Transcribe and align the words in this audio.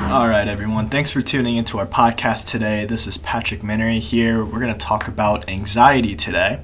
All 0.00 0.26
right, 0.28 0.46
everyone. 0.48 0.88
Thanks 0.88 1.10
for 1.10 1.20
tuning 1.20 1.56
into 1.56 1.78
our 1.78 1.86
podcast 1.86 2.46
today. 2.46 2.86
This 2.86 3.06
is 3.06 3.18
Patrick 3.18 3.62
Minery 3.62 3.98
here. 3.98 4.42
We're 4.42 4.60
going 4.60 4.72
to 4.72 4.78
talk 4.78 5.06
about 5.06 5.46
anxiety 5.50 6.16
today. 6.16 6.60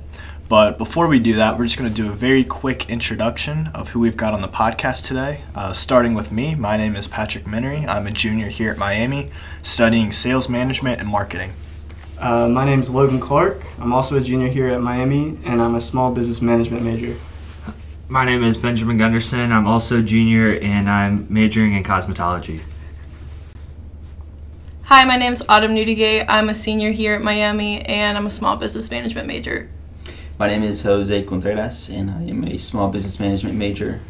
But 0.49 0.79
before 0.79 1.09
we 1.09 1.19
do 1.19 1.35
that, 1.35 1.59
we're 1.59 1.65
just 1.65 1.77
going 1.77 1.93
to 1.93 1.95
do 1.95 2.11
a 2.11 2.15
very 2.15 2.45
quick 2.45 2.89
introduction 2.89 3.67
of 3.75 3.91
who 3.91 4.01
we've 4.01 4.17
got 4.17 4.33
on 4.33 4.41
the 4.41 4.49
podcast 4.49 5.07
today. 5.07 5.43
Uh, 5.55 5.73
starting 5.75 6.15
with 6.15 6.33
me, 6.33 6.55
my 6.55 6.77
name 6.79 6.97
is 6.97 7.07
Patrick 7.07 7.47
Minery. 7.47 7.85
I'm 7.87 8.07
a 8.07 8.13
junior 8.13 8.47
here 8.47 8.71
at 8.71 8.79
Miami, 8.79 9.31
studying 9.63 10.11
sales 10.11 10.49
management 10.49 11.01
and 11.01 11.11
marketing. 11.11 11.53
Uh, 12.19 12.49
my 12.49 12.65
name 12.65 12.81
is 12.81 12.89
Logan 12.89 13.21
Clark. 13.21 13.61
I'm 13.79 13.93
also 13.93 14.17
a 14.17 14.21
junior 14.23 14.49
here 14.49 14.69
at 14.69 14.81
Miami, 14.81 15.39
and 15.45 15.61
I'm 15.61 15.75
a 15.75 15.81
small 15.81 16.13
business 16.13 16.41
management 16.41 16.85
major. 16.85 17.17
My 18.09 18.25
name 18.25 18.43
is 18.43 18.57
Benjamin 18.57 18.97
Gunderson. 18.97 19.53
I'm 19.53 19.67
also 19.67 19.99
a 19.99 20.03
junior, 20.03 20.57
and 20.61 20.89
I'm 20.89 21.27
majoring 21.29 21.75
in 21.75 21.83
cosmetology. 21.83 22.63
Hi, 24.89 25.07
my 25.07 25.17
name 25.17 25.33
is 25.33 25.43
Autumn 25.49 25.75
Newdigate. 25.75 26.27
I'm 26.29 26.51
a 26.51 26.55
senior 26.55 26.91
here 26.91 27.15
at 27.15 27.23
Miami, 27.23 27.81
and 27.87 28.19
I'm 28.19 28.27
a 28.27 28.31
small 28.31 28.57
business 28.57 28.91
management 28.91 29.27
major. 29.27 29.71
My 30.39 30.47
name 30.47 30.63
is 30.63 30.83
Jose 30.83 31.23
Contreras, 31.23 31.89
and 31.89 32.11
I 32.11 32.25
am 32.25 32.45
a 32.45 32.59
small 32.59 32.91
business 32.91 33.19
management 33.19 33.57
major. 33.57 34.03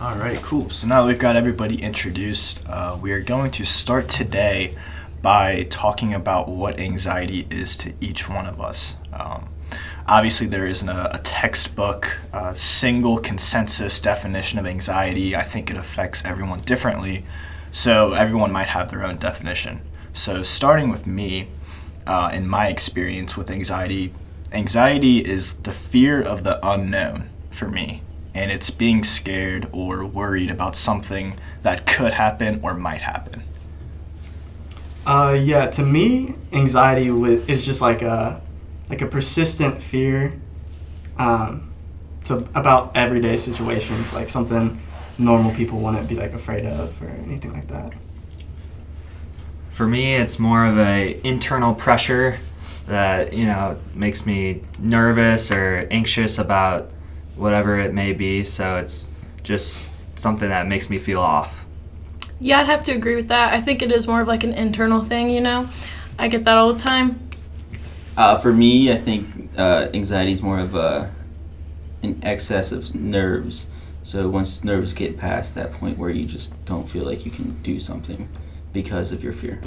All 0.00 0.16
right, 0.16 0.42
cool. 0.42 0.70
So 0.70 0.88
now 0.88 1.02
that 1.02 1.06
we've 1.06 1.20
got 1.20 1.36
everybody 1.36 1.80
introduced, 1.80 2.68
uh, 2.68 2.98
we 3.00 3.12
are 3.12 3.22
going 3.22 3.52
to 3.52 3.64
start 3.64 4.08
today 4.08 4.74
by 5.22 5.68
talking 5.70 6.14
about 6.14 6.48
what 6.48 6.80
anxiety 6.80 7.46
is 7.48 7.76
to 7.76 7.92
each 8.00 8.28
one 8.28 8.46
of 8.46 8.60
us. 8.60 8.96
Um, 9.12 9.50
obviously, 10.08 10.48
there 10.48 10.66
isn't 10.66 10.88
a, 10.88 11.14
a 11.14 11.20
textbook, 11.22 12.18
uh, 12.32 12.54
single 12.54 13.18
consensus 13.18 14.00
definition 14.00 14.58
of 14.58 14.66
anxiety. 14.66 15.36
I 15.36 15.44
think 15.44 15.70
it 15.70 15.76
affects 15.76 16.24
everyone 16.24 16.58
differently. 16.62 17.24
So 17.74 18.12
everyone 18.12 18.52
might 18.52 18.68
have 18.68 18.92
their 18.92 19.02
own 19.02 19.16
definition. 19.16 19.80
So, 20.12 20.44
starting 20.44 20.90
with 20.90 21.08
me, 21.08 21.48
uh, 22.06 22.30
in 22.32 22.46
my 22.46 22.68
experience 22.68 23.36
with 23.36 23.50
anxiety, 23.50 24.14
anxiety 24.52 25.18
is 25.18 25.54
the 25.54 25.72
fear 25.72 26.22
of 26.22 26.44
the 26.44 26.64
unknown 26.64 27.30
for 27.50 27.68
me. 27.68 28.02
And 28.32 28.52
it's 28.52 28.70
being 28.70 29.02
scared 29.02 29.68
or 29.72 30.04
worried 30.04 30.52
about 30.52 30.76
something 30.76 31.34
that 31.62 31.84
could 31.84 32.12
happen 32.12 32.60
or 32.62 32.74
might 32.74 33.02
happen. 33.02 33.42
Uh, 35.04 35.36
yeah, 35.36 35.66
to 35.70 35.84
me, 35.84 36.36
anxiety 36.52 37.08
wi- 37.08 37.42
is 37.48 37.64
just 37.66 37.82
like 37.82 38.02
a 38.02 38.40
like 38.88 39.02
a 39.02 39.06
persistent 39.06 39.82
fear 39.82 40.40
um, 41.18 41.72
to 42.26 42.48
about 42.54 42.94
everyday 42.94 43.36
situations, 43.36 44.14
like 44.14 44.30
something 44.30 44.80
normal 45.18 45.54
people 45.54 45.78
wouldn't 45.78 46.08
be 46.08 46.14
like 46.14 46.32
afraid 46.32 46.64
of 46.64 47.00
or 47.02 47.08
anything 47.08 47.52
like 47.52 47.68
that. 47.68 47.92
For 49.70 49.86
me, 49.86 50.14
it's 50.14 50.38
more 50.38 50.66
of 50.66 50.78
a 50.78 51.20
internal 51.24 51.74
pressure 51.74 52.38
that 52.86 53.32
you 53.32 53.46
know 53.46 53.78
makes 53.94 54.26
me 54.26 54.62
nervous 54.78 55.50
or 55.50 55.88
anxious 55.90 56.38
about 56.38 56.90
whatever 57.36 57.78
it 57.78 57.92
may 57.92 58.12
be. 58.12 58.44
So 58.44 58.76
it's 58.76 59.08
just 59.42 59.88
something 60.18 60.48
that 60.48 60.66
makes 60.66 60.88
me 60.88 60.98
feel 60.98 61.20
off. 61.20 61.64
Yeah, 62.40 62.60
I'd 62.60 62.66
have 62.66 62.84
to 62.84 62.92
agree 62.92 63.16
with 63.16 63.28
that. 63.28 63.52
I 63.52 63.60
think 63.60 63.82
it 63.82 63.90
is 63.90 64.06
more 64.06 64.20
of 64.20 64.28
like 64.28 64.44
an 64.44 64.52
internal 64.52 65.02
thing, 65.02 65.30
you 65.30 65.40
know? 65.40 65.68
I 66.18 66.28
get 66.28 66.44
that 66.44 66.56
all 66.56 66.72
the 66.72 66.80
time. 66.80 67.20
Uh, 68.16 68.38
for 68.38 68.52
me, 68.52 68.92
I 68.92 68.96
think 68.96 69.50
uh, 69.56 69.88
anxiety 69.92 70.32
is 70.32 70.42
more 70.42 70.58
of 70.58 70.74
a 70.74 71.12
an 72.02 72.20
excess 72.22 72.70
of 72.70 72.94
nerves. 72.94 73.66
So 74.04 74.28
once 74.28 74.62
nerves 74.62 74.92
get 74.92 75.16
past 75.16 75.54
that 75.54 75.72
point 75.72 75.96
where 75.96 76.10
you 76.10 76.26
just 76.26 76.62
don't 76.66 76.88
feel 76.88 77.04
like 77.04 77.24
you 77.24 77.30
can 77.30 77.60
do 77.62 77.80
something 77.80 78.28
because 78.72 79.12
of 79.12 79.24
your 79.24 79.32
fear. 79.32 79.62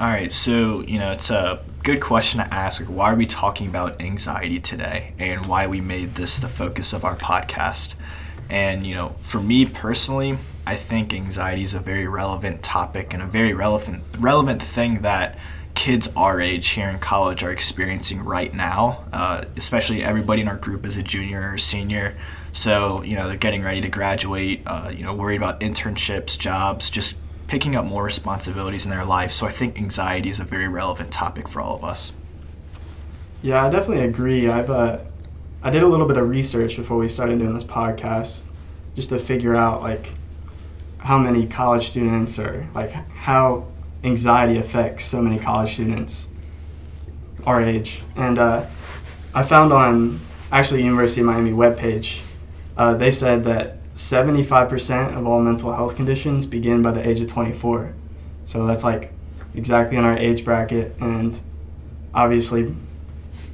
All 0.00 0.08
right, 0.08 0.32
so 0.32 0.80
you 0.82 0.98
know 0.98 1.12
it's 1.12 1.30
a 1.30 1.62
good 1.84 2.00
question 2.00 2.40
to 2.40 2.52
ask. 2.52 2.82
Why 2.86 3.12
are 3.12 3.16
we 3.16 3.26
talking 3.26 3.68
about 3.68 4.00
anxiety 4.00 4.58
today, 4.58 5.12
and 5.18 5.46
why 5.46 5.66
we 5.68 5.80
made 5.80 6.16
this 6.16 6.38
the 6.38 6.48
focus 6.48 6.92
of 6.92 7.04
our 7.04 7.16
podcast? 7.16 7.94
And 8.48 8.84
you 8.84 8.94
know, 8.94 9.14
for 9.20 9.40
me 9.40 9.64
personally, 9.64 10.38
I 10.66 10.74
think 10.74 11.14
anxiety 11.14 11.62
is 11.62 11.74
a 11.74 11.80
very 11.80 12.08
relevant 12.08 12.62
topic 12.64 13.14
and 13.14 13.22
a 13.22 13.26
very 13.26 13.52
relevant 13.54 14.02
relevant 14.18 14.60
thing 14.60 15.02
that 15.02 15.38
kids 15.74 16.08
our 16.16 16.40
age 16.40 16.68
here 16.70 16.88
in 16.88 16.98
college 16.98 17.42
are 17.42 17.52
experiencing 17.52 18.24
right 18.24 18.52
now. 18.52 19.04
Uh, 19.12 19.44
especially 19.56 20.02
everybody 20.02 20.42
in 20.42 20.48
our 20.48 20.56
group 20.56 20.84
is 20.84 20.96
a 20.96 21.02
junior 21.02 21.52
or 21.52 21.58
senior, 21.58 22.16
so 22.52 23.02
you 23.02 23.14
know 23.14 23.28
they're 23.28 23.36
getting 23.36 23.62
ready 23.62 23.80
to 23.80 23.88
graduate. 23.88 24.62
Uh, 24.66 24.92
you 24.94 25.02
know, 25.02 25.14
worried 25.14 25.36
about 25.36 25.60
internships, 25.60 26.38
jobs, 26.38 26.90
just 26.90 27.16
picking 27.46 27.74
up 27.74 27.84
more 27.84 28.04
responsibilities 28.04 28.84
in 28.84 28.90
their 28.90 29.04
life. 29.04 29.32
So 29.32 29.46
I 29.46 29.50
think 29.50 29.78
anxiety 29.78 30.28
is 30.28 30.38
a 30.38 30.44
very 30.44 30.68
relevant 30.68 31.10
topic 31.10 31.48
for 31.48 31.60
all 31.60 31.74
of 31.74 31.84
us. 31.84 32.12
Yeah, 33.42 33.66
I 33.66 33.70
definitely 33.70 34.04
agree. 34.04 34.48
I've 34.48 34.70
uh, 34.70 34.98
I 35.62 35.70
did 35.70 35.82
a 35.82 35.88
little 35.88 36.06
bit 36.06 36.16
of 36.16 36.28
research 36.28 36.76
before 36.76 36.96
we 36.96 37.08
started 37.08 37.38
doing 37.38 37.54
this 37.54 37.64
podcast, 37.64 38.50
just 38.94 39.08
to 39.10 39.18
figure 39.18 39.54
out 39.54 39.82
like 39.82 40.12
how 40.98 41.18
many 41.18 41.46
college 41.46 41.88
students 41.88 42.38
or 42.38 42.68
like 42.74 42.90
how 42.92 43.66
anxiety 44.04 44.58
affects 44.58 45.04
so 45.04 45.20
many 45.20 45.38
college 45.38 45.74
students 45.74 46.28
our 47.46 47.62
age. 47.62 48.02
And 48.16 48.38
uh, 48.38 48.66
I 49.34 49.42
found 49.42 49.72
on 49.72 50.20
actually 50.52 50.82
University 50.82 51.20
of 51.20 51.26
Miami 51.26 51.52
webpage, 51.52 52.22
uh, 52.76 52.94
they 52.94 53.10
said 53.10 53.44
that 53.44 53.76
75% 53.94 55.16
of 55.16 55.26
all 55.26 55.42
mental 55.42 55.72
health 55.72 55.96
conditions 55.96 56.46
begin 56.46 56.82
by 56.82 56.92
the 56.92 57.06
age 57.06 57.20
of 57.20 57.28
24. 57.28 57.94
So 58.46 58.66
that's 58.66 58.84
like 58.84 59.12
exactly 59.54 59.96
in 59.96 60.04
our 60.04 60.16
age 60.16 60.44
bracket 60.44 60.96
and 61.00 61.38
obviously 62.14 62.74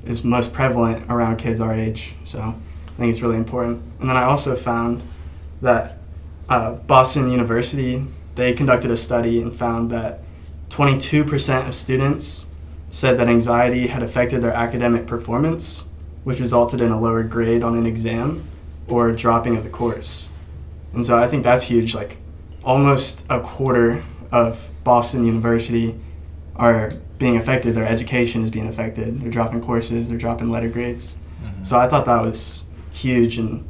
is 0.05 0.23
most 0.23 0.53
prevalent 0.53 1.11
around 1.11 1.39
kids 1.39 1.61
our 1.61 1.75
age. 1.75 2.15
So 2.25 2.41
I 2.41 2.93
think 2.97 3.11
it's 3.11 3.23
really 3.23 3.37
important. 3.37 3.83
And 3.99 4.09
then 4.09 4.17
I 4.17 4.23
also 4.23 4.55
found 4.55 5.03
that 5.63 5.99
uh, 6.49 6.75
Boston 6.75 7.31
University 7.31 8.07
they 8.37 8.53
conducted 8.53 8.91
a 8.91 8.97
study 8.97 9.41
and 9.41 9.57
found 9.57 9.91
that 9.91 10.21
22% 10.69 11.67
of 11.67 11.75
students 11.75 12.47
said 12.91 13.19
that 13.19 13.29
anxiety 13.29 13.89
had 13.89 14.03
affected 14.03 14.43
their 14.43 14.53
academic 14.53 15.07
performance, 15.07 15.87
which 16.23 16.39
resulted 16.39 16.81
in 16.81 16.93
a 16.93 17.01
lower 17.01 17.23
grade 17.23 17.63
on 17.63 17.77
an 17.77 17.87
exam 17.87 18.47
or 18.89 19.13
dropping 19.13 19.57
of 19.57 19.65
the 19.65 19.71
course. 19.71 20.29
And 20.93 21.05
so 21.05 21.19
I 21.19 21.29
think 21.29 21.43
that's 21.43 21.65
huge. 21.65 21.95
Like 21.95 22.17
almost 22.65 23.25
a 23.29 23.41
quarter 23.41 24.03
of 24.33 24.69
Boston 24.85 25.27
University 25.27 25.99
are 26.57 26.89
being 27.19 27.37
affected. 27.37 27.75
Their 27.75 27.87
education 27.87 28.43
is 28.43 28.51
being 28.51 28.67
affected. 28.67 29.21
They're 29.21 29.31
dropping 29.31 29.61
courses. 29.61 30.09
They're 30.09 30.19
dropping 30.19 30.51
letter 30.51 30.69
grades. 30.69 31.19
Mm-hmm. 31.43 31.65
So 31.65 31.79
I 31.79 31.89
thought 31.89 32.07
that 32.07 32.23
was 32.23 32.65
huge, 32.93 33.39
and 33.39 33.69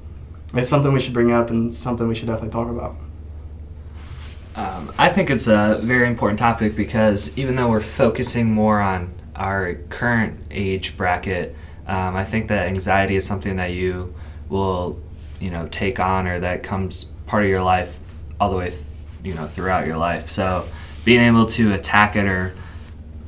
it's 0.54 0.68
something 0.68 0.92
we 0.92 1.00
should 1.00 1.14
bring 1.14 1.32
up 1.32 1.50
and 1.50 1.74
something 1.74 2.06
we 2.08 2.14
should 2.14 2.28
definitely 2.28 2.50
talk 2.50 2.68
about. 2.68 2.96
Um, 4.54 4.92
I 4.96 5.10
think 5.10 5.28
it's 5.28 5.48
a 5.48 5.80
very 5.82 6.06
important 6.06 6.38
topic 6.38 6.76
because 6.76 7.36
even 7.36 7.56
though 7.56 7.68
we're 7.68 7.80
focusing 7.80 8.50
more 8.50 8.80
on 8.80 9.12
our 9.34 9.74
current 9.90 10.40
age 10.50 10.96
bracket, 10.96 11.54
um, 11.86 12.16
I 12.16 12.24
think 12.24 12.48
that 12.48 12.66
anxiety 12.66 13.16
is 13.16 13.26
something 13.26 13.56
that 13.56 13.72
you 13.72 14.14
will, 14.48 14.98
you 15.40 15.50
know, 15.50 15.68
take 15.68 16.00
on 16.00 16.26
or 16.26 16.40
that 16.40 16.62
comes 16.62 17.04
part 17.26 17.44
of 17.44 17.48
your 17.48 17.62
life 17.62 17.98
all 18.40 18.50
the 18.50 18.56
way, 18.56 18.70
th- 18.70 18.82
you 19.22 19.34
know, 19.34 19.46
throughout 19.46 19.86
your 19.86 19.96
life. 19.96 20.28
So 20.28 20.68
being 21.04 21.22
able 21.22 21.46
to 21.46 21.74
attack 21.74 22.16
it 22.16 22.26
or 22.26 22.54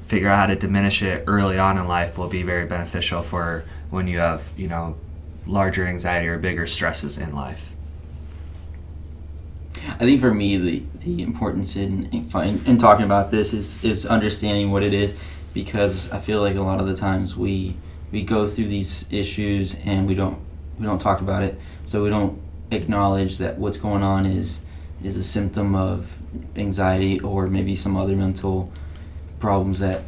figure 0.02 0.28
out 0.28 0.38
how 0.38 0.46
to 0.46 0.56
diminish 0.56 1.02
it 1.02 1.24
early 1.26 1.58
on 1.58 1.78
in 1.78 1.86
life 1.86 2.16
will 2.16 2.28
be 2.28 2.42
very 2.42 2.66
beneficial 2.66 3.22
for 3.22 3.64
when 3.90 4.06
you 4.06 4.18
have, 4.18 4.50
you 4.56 4.68
know, 4.68 4.96
larger 5.46 5.86
anxiety 5.86 6.28
or 6.28 6.38
bigger 6.38 6.66
stresses 6.66 7.18
in 7.18 7.34
life. 7.34 7.74
I 9.88 9.98
think 9.98 10.20
for 10.20 10.34
me, 10.34 10.56
the, 10.56 10.82
the 11.00 11.22
importance 11.22 11.76
in, 11.76 12.04
in, 12.12 12.66
in 12.66 12.78
talking 12.78 13.04
about 13.04 13.30
this 13.30 13.52
is, 13.52 13.82
is 13.84 14.04
understanding 14.04 14.70
what 14.70 14.82
it 14.82 14.92
is 14.92 15.14
because 15.54 16.10
I 16.10 16.20
feel 16.20 16.40
like 16.40 16.56
a 16.56 16.60
lot 16.60 16.80
of 16.80 16.86
the 16.86 16.96
times 16.96 17.36
we 17.36 17.76
we 18.10 18.22
go 18.22 18.48
through 18.48 18.68
these 18.68 19.10
issues 19.12 19.76
and 19.84 20.06
we 20.06 20.14
don't 20.14 20.38
we 20.78 20.86
don't 20.86 20.98
talk 21.00 21.20
about 21.20 21.42
it 21.42 21.58
so 21.88 22.04
we 22.04 22.10
don't 22.10 22.38
acknowledge 22.70 23.38
that 23.38 23.56
what's 23.56 23.78
going 23.78 24.02
on 24.02 24.26
is 24.26 24.60
is 25.02 25.16
a 25.16 25.24
symptom 25.24 25.74
of 25.74 26.18
anxiety 26.54 27.18
or 27.20 27.46
maybe 27.46 27.74
some 27.74 27.96
other 27.96 28.14
mental 28.14 28.70
problems 29.40 29.80
that 29.80 30.02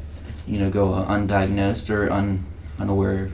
you 0.46 0.58
know 0.58 0.68
go 0.68 0.88
undiagnosed 1.08 1.88
or 1.88 2.12
un, 2.12 2.44
unaware 2.78 3.30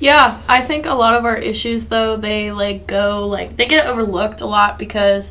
Yeah, 0.00 0.40
I 0.48 0.62
think 0.62 0.86
a 0.86 0.94
lot 0.94 1.12
of 1.14 1.26
our 1.26 1.36
issues 1.36 1.88
though, 1.88 2.16
they 2.16 2.50
like 2.50 2.86
go 2.86 3.28
like 3.28 3.56
they 3.56 3.66
get 3.66 3.86
overlooked 3.86 4.40
a 4.40 4.46
lot 4.46 4.78
because 4.78 5.30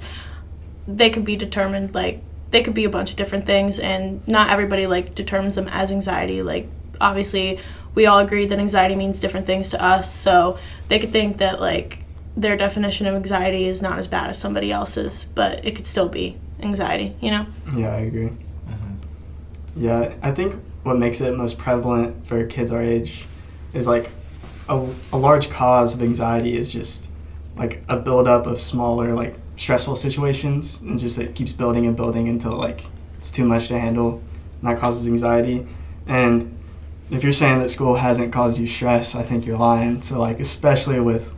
they 0.88 1.10
could 1.10 1.26
be 1.26 1.36
determined 1.36 1.96
like 1.96 2.22
they 2.52 2.62
could 2.62 2.76
be 2.76 2.86
a 2.86 2.90
bunch 2.90 3.10
of 3.10 3.16
different 3.16 3.46
things 3.46 3.80
and 3.80 4.26
not 4.28 4.50
everybody 4.50 4.86
like 4.86 5.16
determines 5.16 5.56
them 5.56 5.68
as 5.70 5.92
anxiety. 5.92 6.44
Like 6.44 6.70
obviously 7.02 7.58
we 8.00 8.06
all 8.06 8.20
agree 8.20 8.46
that 8.46 8.58
anxiety 8.60 8.96
means 8.96 9.20
different 9.20 9.46
things 9.46 9.72
to 9.72 9.84
us, 9.84 10.10
so 10.10 10.58
they 10.88 11.00
could 11.00 11.10
think 11.10 11.40
that 11.40 11.60
like 11.60 12.00
their 12.38 12.56
definition 12.56 13.06
of 13.08 13.14
anxiety 13.14 13.68
is 13.68 13.82
not 13.82 14.00
as 14.00 14.08
bad 14.08 14.30
as 14.30 14.40
somebody 14.40 14.72
else's, 14.72 15.26
but 15.36 15.66
it 15.66 15.76
could 15.76 15.86
still 15.86 16.08
be 16.08 16.38
anxiety, 16.62 17.14
you 17.20 17.30
know? 17.30 17.46
Yeah, 17.76 17.94
I 17.94 18.00
agree. 18.00 18.30
Mm-hmm. 18.30 18.96
Yeah, 19.76 20.14
I 20.22 20.32
think 20.32 20.56
what 20.84 20.98
makes 20.98 21.20
it 21.20 21.36
most 21.36 21.58
prevalent 21.58 22.26
for 22.26 22.46
kids 22.46 22.72
our 22.72 22.82
age 22.82 23.26
is 23.74 23.86
like 23.86 24.12
a, 24.70 24.88
a 25.12 25.18
large 25.18 25.50
cause 25.50 25.94
of 25.94 26.02
anxiety 26.02 26.56
is 26.58 26.72
just 26.72 27.10
like 27.58 27.84
a 27.90 27.98
buildup 27.98 28.48
of 28.48 28.62
smaller 28.62 29.12
like 29.12 29.36
stressful 29.58 29.98
situations 29.98 30.80
and 30.80 30.98
just 30.98 31.20
it 31.20 31.36
keeps 31.36 31.52
building 31.52 31.86
and 31.86 31.98
building 31.98 32.30
until 32.30 32.54
like 32.54 32.86
it's 33.18 33.30
too 33.30 33.44
much 33.44 33.68
to 33.68 33.78
handle 33.78 34.24
and 34.62 34.70
that 34.70 34.80
causes 34.80 35.06
anxiety 35.06 35.68
and 36.08 36.58
if 37.12 37.24
you're 37.24 37.32
saying 37.32 37.60
that 37.60 37.70
school 37.70 37.96
hasn't 37.96 38.32
caused 38.32 38.58
you 38.60 38.68
stress 38.68 39.16
i 39.16 39.24
think 39.24 39.46
you're 39.46 39.58
lying 39.58 40.02
so 40.02 40.20
like 40.20 40.40
especially 40.40 41.00
with 41.00 41.34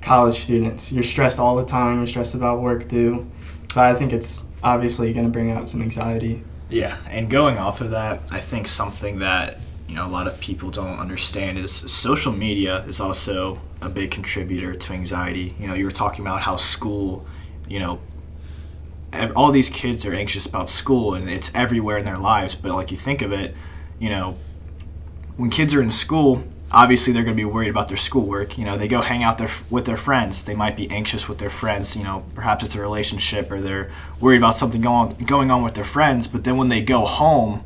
college 0.00 0.40
students 0.40 0.92
you're 0.92 1.04
stressed 1.04 1.38
all 1.38 1.56
the 1.56 1.64
time 1.66 1.98
you're 1.98 2.06
stressed 2.06 2.34
about 2.34 2.60
work 2.60 2.88
due 2.88 3.30
so 3.72 3.80
i 3.80 3.94
think 3.94 4.12
it's 4.12 4.46
obviously 4.62 5.12
going 5.12 5.26
to 5.26 5.32
bring 5.32 5.50
up 5.50 5.68
some 5.68 5.82
anxiety 5.82 6.42
Yeah, 6.70 6.96
and 7.10 7.28
going 7.28 7.58
off 7.58 7.82
of 7.82 7.90
that, 7.90 8.32
I 8.32 8.40
think 8.40 8.66
something 8.66 9.18
that 9.18 9.58
you 9.88 9.94
know 9.94 10.06
a 10.06 10.08
lot 10.08 10.26
of 10.26 10.40
people 10.40 10.70
don't 10.70 10.98
understand 10.98 11.58
is 11.58 11.70
social 11.70 12.32
media 12.32 12.82
is 12.86 12.98
also 13.00 13.60
a 13.82 13.90
big 13.90 14.10
contributor 14.10 14.74
to 14.74 14.92
anxiety. 14.94 15.54
You 15.60 15.66
know, 15.66 15.74
you 15.74 15.84
were 15.84 15.90
talking 15.90 16.24
about 16.24 16.40
how 16.40 16.56
school, 16.56 17.26
you 17.68 17.78
know, 17.78 18.00
all 19.36 19.52
these 19.52 19.68
kids 19.68 20.06
are 20.06 20.14
anxious 20.14 20.46
about 20.46 20.70
school 20.70 21.14
and 21.14 21.28
it's 21.28 21.50
everywhere 21.54 21.98
in 21.98 22.04
their 22.06 22.16
lives. 22.16 22.54
But 22.54 22.74
like 22.74 22.90
you 22.90 22.96
think 22.96 23.20
of 23.20 23.32
it, 23.32 23.54
you 23.98 24.08
know, 24.08 24.36
when 25.36 25.50
kids 25.50 25.74
are 25.74 25.82
in 25.82 25.90
school, 25.90 26.44
obviously 26.70 27.12
they're 27.12 27.22
going 27.22 27.36
to 27.36 27.40
be 27.40 27.44
worried 27.44 27.68
about 27.68 27.88
their 27.88 27.96
schoolwork. 27.96 28.56
You 28.58 28.64
know, 28.64 28.76
they 28.76 28.88
go 28.88 29.02
hang 29.02 29.22
out 29.22 29.38
their, 29.38 29.50
with 29.70 29.84
their 29.84 29.96
friends. 29.96 30.42
They 30.42 30.54
might 30.54 30.76
be 30.76 30.90
anxious 30.90 31.28
with 31.28 31.38
their 31.38 31.50
friends. 31.50 31.96
You 31.96 32.02
know, 32.02 32.24
perhaps 32.34 32.64
it's 32.64 32.74
a 32.74 32.80
relationship 32.80 33.50
or 33.50 33.60
they're 33.60 33.90
worried 34.20 34.38
about 34.38 34.56
something 34.56 34.80
going 34.80 35.14
going 35.26 35.50
on 35.50 35.62
with 35.62 35.74
their 35.74 35.84
friends. 35.84 36.28
But 36.28 36.44
then 36.44 36.56
when 36.56 36.68
they 36.68 36.82
go 36.82 37.04
home, 37.04 37.64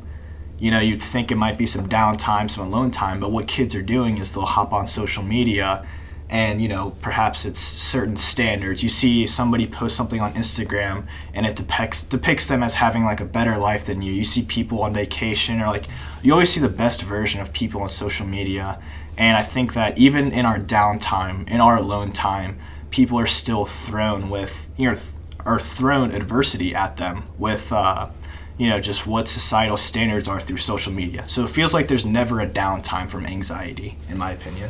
you 0.59 0.71
know, 0.71 0.79
you'd 0.79 1.01
think 1.01 1.31
it 1.31 1.35
might 1.35 1.57
be 1.57 1.65
some 1.65 1.87
downtime, 1.87 2.49
some 2.49 2.65
alone 2.67 2.91
time. 2.91 3.19
But 3.19 3.31
what 3.31 3.47
kids 3.47 3.75
are 3.75 3.81
doing 3.81 4.17
is 4.17 4.33
they'll 4.33 4.45
hop 4.45 4.73
on 4.73 4.87
social 4.87 5.23
media 5.23 5.85
and 6.29 6.61
you 6.61 6.67
know 6.67 6.93
perhaps 7.01 7.45
it's 7.45 7.59
certain 7.59 8.17
standards 8.17 8.83
you 8.83 8.89
see 8.89 9.25
somebody 9.25 9.65
post 9.65 9.95
something 9.95 10.19
on 10.19 10.33
instagram 10.33 11.05
and 11.33 11.45
it 11.45 11.55
depicts 11.55 12.03
depicts 12.03 12.47
them 12.47 12.61
as 12.61 12.75
having 12.75 13.03
like 13.03 13.21
a 13.21 13.25
better 13.25 13.57
life 13.57 13.85
than 13.85 14.01
you 14.01 14.11
you 14.11 14.23
see 14.23 14.43
people 14.43 14.81
on 14.81 14.93
vacation 14.93 15.61
or 15.61 15.67
like 15.67 15.85
you 16.27 16.33
always 16.33 16.49
see 16.49 16.59
the 16.59 16.67
best 16.67 17.03
version 17.03 17.39
of 17.39 17.53
people 17.53 17.81
on 17.81 17.87
social 17.87 18.27
media 18.27 18.81
and 19.17 19.37
i 19.37 19.41
think 19.41 19.73
that 19.73 19.97
even 19.97 20.31
in 20.33 20.45
our 20.45 20.59
downtime 20.59 21.47
in 21.49 21.61
our 21.61 21.77
alone 21.77 22.11
time 22.11 22.59
people 22.91 23.17
are 23.17 23.25
still 23.25 23.63
thrown 23.63 24.29
with 24.29 24.69
you 24.77 24.87
know 24.87 24.93
th- 24.93 25.13
are 25.45 25.59
thrown 25.59 26.11
adversity 26.11 26.75
at 26.75 26.97
them 26.97 27.23
with 27.37 27.71
uh, 27.71 28.09
you 28.57 28.67
know 28.67 28.81
just 28.81 29.07
what 29.07 29.29
societal 29.29 29.77
standards 29.77 30.27
are 30.27 30.41
through 30.41 30.57
social 30.57 30.91
media 30.91 31.25
so 31.25 31.45
it 31.45 31.49
feels 31.49 31.73
like 31.73 31.87
there's 31.87 32.05
never 32.05 32.41
a 32.41 32.47
downtime 32.47 33.09
from 33.09 33.25
anxiety 33.25 33.97
in 34.09 34.17
my 34.17 34.31
opinion 34.31 34.69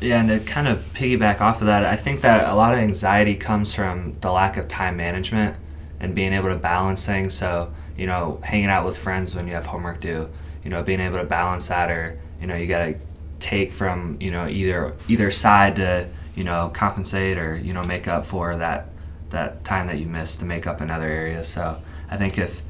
Yeah, 0.00 0.20
and 0.20 0.28
to 0.28 0.38
kind 0.40 0.68
of 0.68 0.78
piggyback 0.94 1.40
off 1.40 1.60
of 1.62 1.66
that, 1.68 1.84
I 1.84 1.96
think 1.96 2.20
that 2.20 2.48
a 2.50 2.54
lot 2.54 2.74
of 2.74 2.78
anxiety 2.78 3.34
comes 3.34 3.74
from 3.74 4.16
the 4.20 4.30
lack 4.30 4.58
of 4.58 4.68
time 4.68 4.96
management 4.96 5.56
and 6.00 6.14
being 6.14 6.34
able 6.34 6.50
to 6.50 6.56
balance 6.56 7.06
things. 7.06 7.32
So, 7.32 7.72
you 7.96 8.06
know, 8.06 8.38
hanging 8.44 8.66
out 8.66 8.84
with 8.84 8.98
friends 8.98 9.34
when 9.34 9.48
you 9.48 9.54
have 9.54 9.64
homework 9.64 10.00
due, 10.02 10.28
you 10.66 10.70
know, 10.70 10.82
being 10.82 10.98
able 10.98 11.16
to 11.16 11.24
balance 11.24 11.68
that 11.68 11.92
or, 11.92 12.18
you 12.40 12.48
know, 12.48 12.56
you 12.56 12.66
got 12.66 12.80
to 12.80 12.96
take 13.38 13.72
from, 13.72 14.16
you 14.20 14.32
know, 14.32 14.48
either 14.48 14.96
either 15.06 15.30
side 15.30 15.76
to, 15.76 16.08
you 16.34 16.42
know, 16.42 16.72
compensate 16.74 17.38
or, 17.38 17.54
you 17.54 17.72
know, 17.72 17.84
make 17.84 18.08
up 18.08 18.26
for 18.26 18.56
that 18.56 18.88
that 19.30 19.62
time 19.64 19.86
that 19.86 20.00
you 20.00 20.06
missed 20.06 20.40
to 20.40 20.44
make 20.44 20.66
up 20.66 20.80
in 20.80 20.90
other 20.90 21.06
areas. 21.06 21.46
So, 21.46 21.80
I 22.10 22.16
think 22.16 22.36
if 22.36 22.62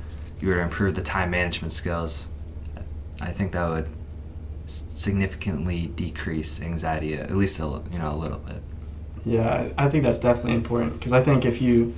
you 0.43 0.49
were 0.49 0.57
to 0.57 0.61
improve 0.61 0.95
the 0.95 1.01
time 1.01 1.31
management 1.31 1.73
skills, 1.73 2.27
I 3.19 3.33
think 3.33 3.53
that 3.53 3.67
would 3.67 3.89
significantly 4.67 5.87
decrease 5.87 6.61
anxiety 6.61 7.15
at 7.15 7.35
least 7.35 7.61
a 7.61 7.81
you 7.91 7.99
know 7.99 8.13
a 8.13 8.19
little 8.19 8.41
bit 8.41 8.61
Yeah, 9.25 9.69
I 9.79 9.89
think 9.89 10.05
that's 10.05 10.19
definitely 10.19 10.53
important 10.55 10.99
because 10.99 11.15
I 11.15 11.23
think 11.23 11.47
if 11.47 11.63
you 11.63 11.95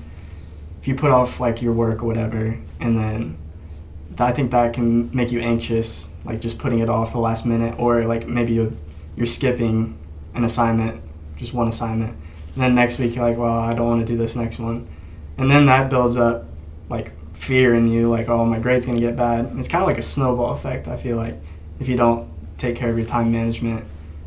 if 0.81 0.87
you 0.87 0.95
put 0.95 1.11
off 1.11 1.41
like 1.41 1.61
your 1.61 1.73
work 1.73 2.05
or 2.05 2.06
whatever, 2.06 2.56
and 2.79 2.97
then 2.97 3.19
th- 3.21 3.48
I 4.20 4.32
think 4.32 4.50
that 4.50 4.75
can 4.75 5.15
make 5.15 5.31
you 5.31 5.41
anxious, 5.41 6.09
like 6.25 6.41
just 6.41 6.59
putting 6.59 6.81
it 6.81 6.88
off 6.88 7.12
the 7.12 7.19
last 7.19 7.47
minute, 7.47 7.79
or 7.79 8.03
like 8.05 8.26
maybe 8.26 8.53
you 8.53 8.76
you're 9.17 9.26
skipping 9.26 9.99
an 10.35 10.44
assignment, 10.44 11.03
just 11.37 11.53
one 11.55 11.69
assignment, 11.69 12.17
and 12.55 12.62
then 12.62 12.75
next 12.75 12.99
week 12.99 13.15
you're 13.15 13.29
like, 13.29 13.38
well, 13.38 13.59
I 13.59 13.75
don't 13.75 13.87
want 13.87 14.06
to 14.06 14.06
do 14.06 14.17
this 14.17 14.37
next 14.37 14.59
one, 14.59 14.88
and 15.37 15.50
then 15.50 15.67
that 15.67 15.91
builds 15.91 16.17
up 16.17 16.47
like 16.88 17.12
fear 17.35 17.75
in 17.75 17.88
you, 17.88 18.09
like 18.09 18.29
oh 18.29 18.44
my 18.44 18.59
grade's 18.59 18.87
gonna 18.87 19.00
get 19.00 19.17
bad. 19.17 19.47
And 19.47 19.59
it's 19.59 19.69
kind 19.69 19.82
of 19.82 19.88
like 19.88 19.99
a 19.99 20.03
snowball 20.03 20.55
effect. 20.55 20.88
I 20.88 20.97
feel 20.97 21.17
like 21.17 21.37
if 21.81 21.88
you 21.88 21.97
don't 21.97 22.29
take 22.59 22.76
care 22.76 22.91
of 22.91 22.99
your 22.99 23.06
time 23.06 23.32
management. 23.32 23.85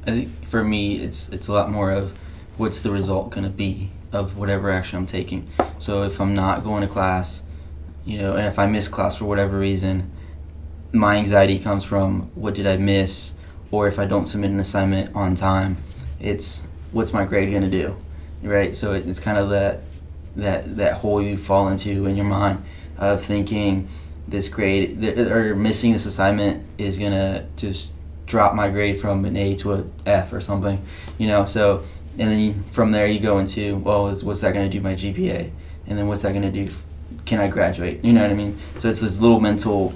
I 0.08 0.12
think 0.12 0.48
for 0.48 0.64
me, 0.64 1.04
it's 1.04 1.30
it's 1.30 1.48
a 1.48 1.54
lot 1.54 1.70
more 1.70 1.92
of 1.92 2.18
what's 2.58 2.82
the 2.82 2.92
result 2.92 3.30
going 3.30 3.44
to 3.44 3.50
be 3.50 3.92
of 4.12 4.38
whatever 4.38 4.70
action 4.72 4.98
I'm 4.98 5.06
taking. 5.06 5.48
So 5.80 6.04
if 6.04 6.20
I'm 6.20 6.34
not 6.34 6.64
going 6.64 6.82
to 6.82 6.88
class, 6.88 7.44
you 8.06 8.18
know, 8.18 8.36
and 8.36 8.48
if 8.48 8.58
I 8.58 8.66
miss 8.66 8.88
class 8.88 9.16
for 9.16 9.26
whatever 9.26 9.58
reason, 9.58 10.12
my 10.92 11.18
anxiety 11.18 11.60
comes 11.60 11.84
from 11.84 12.32
what 12.36 12.54
did 12.54 12.68
I 12.68 12.78
miss, 12.78 13.34
or 13.72 13.88
if 13.88 14.00
I 14.00 14.06
don't 14.06 14.26
submit 14.26 14.52
an 14.52 14.60
assignment 14.60 15.16
on 15.16 15.36
time, 15.36 15.78
it's 16.20 16.66
what's 16.92 17.14
my 17.14 17.26
grade 17.26 17.50
going 17.50 17.64
to 17.64 17.70
do, 17.70 17.96
right? 18.44 18.76
So 18.76 18.94
it, 18.94 19.08
it's 19.08 19.20
kind 19.20 19.38
of 19.38 19.50
that 19.50 19.82
that 20.36 20.78
that 20.78 20.94
hole 20.96 21.22
you 21.22 21.38
fall 21.38 21.68
into 21.68 22.06
in 22.06 22.16
your 22.16 22.26
mind 22.26 22.64
of 22.98 23.24
thinking 23.24 23.90
this 24.28 24.48
grade 24.48 25.02
th- 25.02 25.18
or 25.18 25.56
missing 25.56 25.92
this 25.92 26.06
assignment 26.06 26.66
is 26.78 26.98
gonna 26.98 27.46
just 27.58 27.94
drop 28.26 28.56
my 28.56 28.70
grade 28.70 29.00
from 29.00 29.26
an 29.26 29.36
A 29.36 29.56
to 29.58 29.74
a 29.74 29.86
F 30.06 30.32
or 30.32 30.40
something, 30.40 30.86
you 31.18 31.28
know. 31.28 31.46
So 31.46 31.84
and 32.18 32.32
then 32.32 32.40
you, 32.40 32.56
from 32.72 32.92
there 32.92 33.08
you 33.08 33.20
go 33.20 33.40
into 33.40 33.78
well, 33.78 34.08
is, 34.08 34.24
what's 34.24 34.42
that 34.42 34.54
gonna 34.54 34.70
do 34.70 34.82
my 34.82 34.94
GPA, 34.94 35.52
and 35.88 35.98
then 35.98 36.08
what's 36.08 36.22
that 36.22 36.34
gonna 36.34 36.52
do? 36.52 36.70
Can 37.32 37.40
I 37.40 37.48
graduate? 37.48 38.04
You 38.04 38.12
know 38.12 38.24
what 38.24 38.32
I 38.32 38.34
mean? 38.34 38.58
So 38.80 38.90
it's 38.90 39.00
this 39.00 39.22
little 39.22 39.40
mental 39.40 39.94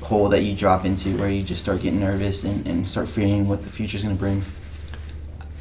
hole 0.00 0.28
that 0.30 0.42
you 0.42 0.56
drop 0.56 0.84
into 0.84 1.16
where 1.16 1.30
you 1.30 1.44
just 1.44 1.62
start 1.62 1.80
getting 1.80 2.00
nervous 2.00 2.42
and, 2.42 2.66
and 2.66 2.88
start 2.88 3.08
fearing 3.08 3.46
what 3.46 3.62
the 3.62 3.70
future's 3.70 4.02
gonna 4.02 4.16
bring. 4.16 4.42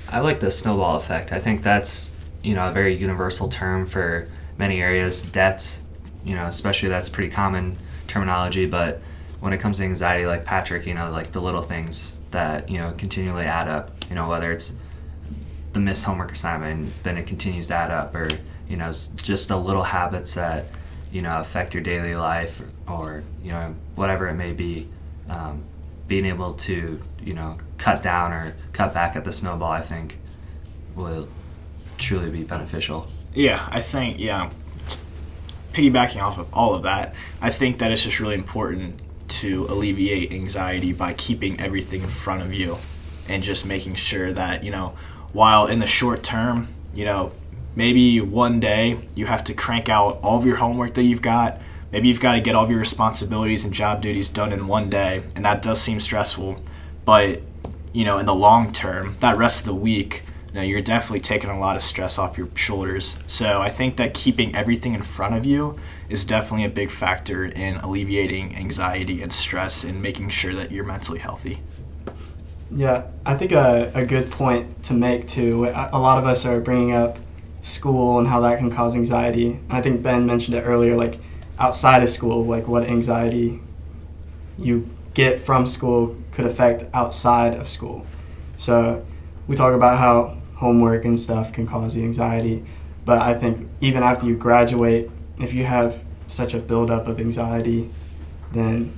i 0.09 0.19
like 0.19 0.39
the 0.39 0.49
snowball 0.49 0.95
effect 0.95 1.31
i 1.31 1.37
think 1.37 1.61
that's 1.61 2.15
you 2.41 2.55
know 2.55 2.67
a 2.67 2.71
very 2.71 2.95
universal 2.95 3.47
term 3.47 3.85
for 3.85 4.27
many 4.57 4.81
areas 4.81 5.21
debts 5.21 5.83
you 6.25 6.33
know 6.33 6.47
especially 6.47 6.89
that's 6.89 7.07
pretty 7.07 7.29
common 7.29 7.77
terminology 8.07 8.65
but 8.65 8.99
when 9.41 9.53
it 9.53 9.59
comes 9.59 9.77
to 9.77 9.83
anxiety 9.83 10.25
like 10.25 10.43
patrick 10.43 10.87
you 10.87 10.95
know 10.95 11.11
like 11.11 11.31
the 11.33 11.39
little 11.39 11.61
things 11.61 12.13
that 12.31 12.67
you 12.67 12.79
know 12.79 12.91
continually 12.97 13.45
add 13.45 13.67
up 13.67 13.91
you 14.09 14.15
know 14.15 14.27
whether 14.27 14.51
it's 14.51 14.73
the 15.73 15.79
missed 15.79 16.03
homework 16.03 16.31
assignment 16.31 16.91
then 17.03 17.15
it 17.15 17.27
continues 17.27 17.67
to 17.67 17.75
add 17.75 17.91
up 17.91 18.15
or 18.15 18.27
you 18.67 18.75
know 18.75 18.91
just 19.17 19.49
the 19.49 19.55
little 19.55 19.83
habits 19.83 20.33
that 20.33 20.65
you 21.11 21.21
know 21.21 21.39
affect 21.39 21.73
your 21.73 21.83
daily 21.83 22.15
life 22.15 22.61
or 22.87 23.23
you 23.43 23.51
know 23.51 23.75
whatever 23.95 24.27
it 24.27 24.35
may 24.35 24.51
be 24.53 24.87
um, 25.29 25.63
being 26.07 26.25
able 26.25 26.53
to 26.53 27.01
you 27.21 27.33
know 27.33 27.57
cut 27.77 28.01
down 28.03 28.31
or 28.31 28.55
cut 28.73 28.93
back 28.93 29.15
at 29.15 29.23
the 29.23 29.31
snowball 29.33 29.71
i 29.71 29.81
think 29.81 30.17
will 30.95 31.27
truly 31.97 32.29
be 32.31 32.43
beneficial 32.43 33.07
Yeah, 33.33 33.65
I 33.71 33.81
think 33.81 34.19
yeah. 34.19 34.49
Piggybacking 35.73 36.21
off 36.21 36.37
of 36.37 36.53
all 36.53 36.75
of 36.75 36.83
that, 36.83 37.15
I 37.41 37.49
think 37.49 37.79
that 37.79 37.91
it's 37.91 38.03
just 38.03 38.19
really 38.19 38.35
important 38.35 39.01
to 39.39 39.65
alleviate 39.69 40.33
anxiety 40.33 40.91
by 40.91 41.13
keeping 41.13 41.57
everything 41.61 42.01
in 42.01 42.09
front 42.09 42.41
of 42.41 42.53
you 42.53 42.77
and 43.29 43.41
just 43.41 43.65
making 43.65 43.95
sure 43.95 44.33
that, 44.33 44.65
you 44.65 44.71
know, 44.71 44.93
while 45.31 45.67
in 45.67 45.79
the 45.79 45.87
short 45.87 46.23
term, 46.23 46.67
you 46.93 47.05
know, 47.05 47.31
maybe 47.75 48.19
one 48.21 48.59
day 48.59 48.99
you 49.15 49.25
have 49.25 49.43
to 49.45 49.53
crank 49.53 49.89
out 49.89 50.19
all 50.21 50.37
of 50.37 50.45
your 50.45 50.57
homework 50.57 50.93
that 50.95 51.03
you've 51.03 51.21
got. 51.21 51.61
Maybe 51.91 52.07
you've 52.07 52.21
got 52.21 52.33
to 52.33 52.41
get 52.41 52.55
all 52.55 52.63
of 52.63 52.69
your 52.69 52.79
responsibilities 52.79 53.65
and 53.65 53.73
job 53.73 54.01
duties 54.01 54.29
done 54.29 54.53
in 54.53 54.67
one 54.67 54.89
day, 54.89 55.23
and 55.35 55.43
that 55.43 55.61
does 55.61 55.81
seem 55.81 55.99
stressful. 55.99 56.61
But, 57.03 57.41
you 57.91 58.05
know, 58.05 58.17
in 58.17 58.25
the 58.25 58.35
long 58.35 58.71
term, 58.71 59.17
that 59.19 59.37
rest 59.37 59.61
of 59.61 59.65
the 59.65 59.75
week, 59.75 60.23
you 60.47 60.55
know, 60.55 60.61
you're 60.61 60.81
definitely 60.81 61.21
taking 61.21 61.49
a 61.49 61.59
lot 61.59 61.75
of 61.75 61.81
stress 61.81 62.17
off 62.17 62.37
your 62.37 62.49
shoulders. 62.55 63.17
So 63.27 63.61
I 63.61 63.69
think 63.69 63.97
that 63.97 64.13
keeping 64.13 64.55
everything 64.55 64.93
in 64.93 65.01
front 65.01 65.35
of 65.35 65.45
you 65.45 65.79
is 66.09 66.25
definitely 66.25 66.65
a 66.65 66.69
big 66.69 66.91
factor 66.91 67.45
in 67.45 67.77
alleviating 67.77 68.55
anxiety 68.55 69.21
and 69.21 69.31
stress 69.31 69.83
and 69.83 70.01
making 70.01 70.29
sure 70.29 70.53
that 70.55 70.71
you're 70.71 70.85
mentally 70.85 71.19
healthy. 71.19 71.61
Yeah, 72.69 73.07
I 73.25 73.35
think 73.35 73.51
a, 73.51 73.91
a 73.93 74.05
good 74.05 74.31
point 74.31 74.83
to 74.85 74.93
make 74.93 75.27
too. 75.27 75.65
A 75.65 75.89
a 75.93 75.99
lot 75.99 76.17
of 76.17 76.25
us 76.25 76.45
are 76.45 76.59
bringing 76.61 76.93
up 76.93 77.17
school 77.61 78.19
and 78.19 78.27
how 78.27 78.41
that 78.41 78.57
can 78.57 78.71
cause 78.71 78.95
anxiety. 78.95 79.51
And 79.51 79.73
I 79.73 79.81
think 79.81 80.01
Ben 80.01 80.25
mentioned 80.25 80.57
it 80.57 80.61
earlier, 80.61 80.95
like 80.95 81.19
outside 81.59 82.03
of 82.03 82.09
school, 82.09 82.45
like 82.45 82.67
what 82.67 82.83
anxiety 82.83 83.61
you 84.57 84.89
get 85.13 85.39
from 85.39 85.67
school 85.67 86.15
could 86.31 86.45
affect 86.45 86.85
outside 86.93 87.53
of 87.53 87.69
school. 87.69 88.05
So 88.57 89.05
we 89.47 89.55
talk 89.55 89.73
about 89.73 89.97
how 89.97 90.37
homework 90.55 91.05
and 91.05 91.19
stuff 91.19 91.51
can 91.53 91.67
cause 91.67 91.95
the 91.95 92.03
anxiety. 92.03 92.63
But 93.05 93.21
I 93.21 93.33
think 93.33 93.67
even 93.81 94.03
after 94.03 94.25
you 94.25 94.35
graduate, 94.35 95.09
if 95.39 95.53
you 95.53 95.65
have 95.65 96.03
such 96.27 96.53
a 96.53 96.59
buildup 96.59 97.07
of 97.07 97.19
anxiety, 97.19 97.89
then 98.51 98.93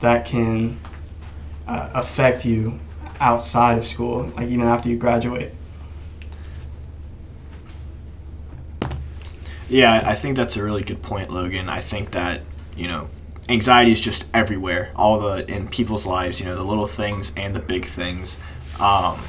that 0.00 0.26
can 0.26 0.78
uh, 1.66 1.90
affect 1.94 2.44
you 2.44 2.78
outside 3.20 3.78
of 3.78 3.86
school, 3.86 4.30
like 4.36 4.48
even 4.48 4.66
after 4.66 4.88
you 4.88 4.96
graduate. 4.96 5.52
Yeah, 9.68 10.02
I 10.04 10.14
think 10.14 10.36
that's 10.36 10.56
a 10.56 10.62
really 10.62 10.82
good 10.82 11.02
point, 11.02 11.30
Logan. 11.30 11.68
I 11.68 11.80
think 11.80 12.12
that, 12.12 12.40
you 12.76 12.88
know, 12.88 13.08
anxiety 13.48 13.90
is 13.90 14.00
just 14.00 14.26
everywhere, 14.32 14.92
all 14.96 15.18
the 15.18 15.50
in 15.50 15.68
people's 15.68 16.06
lives, 16.06 16.40
you 16.40 16.46
know, 16.46 16.54
the 16.54 16.64
little 16.64 16.86
things 16.86 17.32
and 17.36 17.54
the 17.54 17.60
big 17.60 17.84
things. 17.84 18.38
Um, 18.80 19.20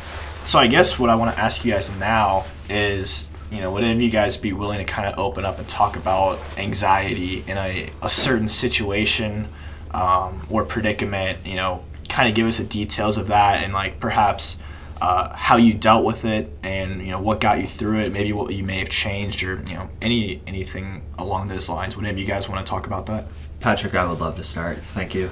so 0.46 0.58
I 0.60 0.67
guess 0.67 0.98
what 0.98 1.10
I 1.10 1.15
want 1.15 1.36
to 1.36 1.41
ask 1.41 1.65
you 1.65 1.74
guys 1.74 1.91
now 1.98 2.46
is, 2.69 3.29
you 3.51 3.60
know, 3.60 3.72
would 3.72 3.84
any 3.84 3.96
of 3.96 4.01
you 4.01 4.10
guys 4.10 4.38
be 4.38 4.53
willing 4.53 4.77
to 4.77 4.86
kind 4.86 5.08
of 5.08 5.19
open 5.19 5.43
up 5.43 5.60
and 5.60 5.67
talk 5.67 5.96
about 5.98 6.39
anxiety 6.58 7.43
in 7.48 7.58
a, 7.58 7.89
a 8.01 8.10
certain 8.10 8.48
situation 8.48 9.50
um, 9.91 10.46
or 10.50 10.63
predicament, 10.63 11.46
you 11.46 11.55
know, 11.55 11.84
kind 12.08 12.29
of 12.29 12.36
give 12.36 12.48
us 12.48 12.58
the 12.58 12.63
details 12.63 13.17
of 13.17 13.27
that 13.27 13.63
and 13.63 13.74
like 13.74 14.00
perhaps 14.00 14.58
uh, 15.01 15.34
how 15.36 15.56
you 15.56 15.74
dealt 15.74 16.03
with 16.06 16.25
it 16.25 16.51
and 16.63 17.01
you 17.01 17.12
know 17.12 17.20
what 17.22 17.39
got 17.39 17.60
you 17.60 17.68
through 17.68 18.00
it 18.00 18.12
maybe 18.12 18.34
what 18.34 18.53
you 18.53 18.63
may 18.63 18.79
have 18.79 18.89
changed 18.89 19.44
or 19.44 19.63
you 19.68 19.74
know 19.74 19.89
any 20.01 20.41
anything 20.46 21.01
along 21.18 21.48
those 21.48 21.70
lines 21.70 21.96
of 21.96 22.18
you 22.20 22.25
guys 22.25 22.50
want 22.50 22.65
to 22.65 22.70
talk 22.70 22.86
about 22.86 23.06
that 23.06 23.25
Patrick, 23.60 23.94
I 23.96 24.10
would 24.10 24.20
love 24.20 24.36
to 24.38 24.44
start. 24.44 24.77
Thank 24.77 25.13
you. 25.13 25.29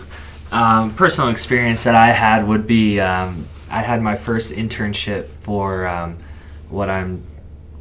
Um, 0.51 0.93
personal 0.95 1.29
experience 1.29 1.83
that 1.85 1.95
I 1.95 2.07
had 2.07 2.47
would 2.47 2.67
be 2.67 2.99
um, 2.99 3.47
I 3.69 3.81
had 3.81 4.01
my 4.01 4.15
first 4.15 4.53
internship 4.53 5.27
for 5.27 5.87
um, 5.87 6.17
what 6.69 6.89
I'm 6.89 7.23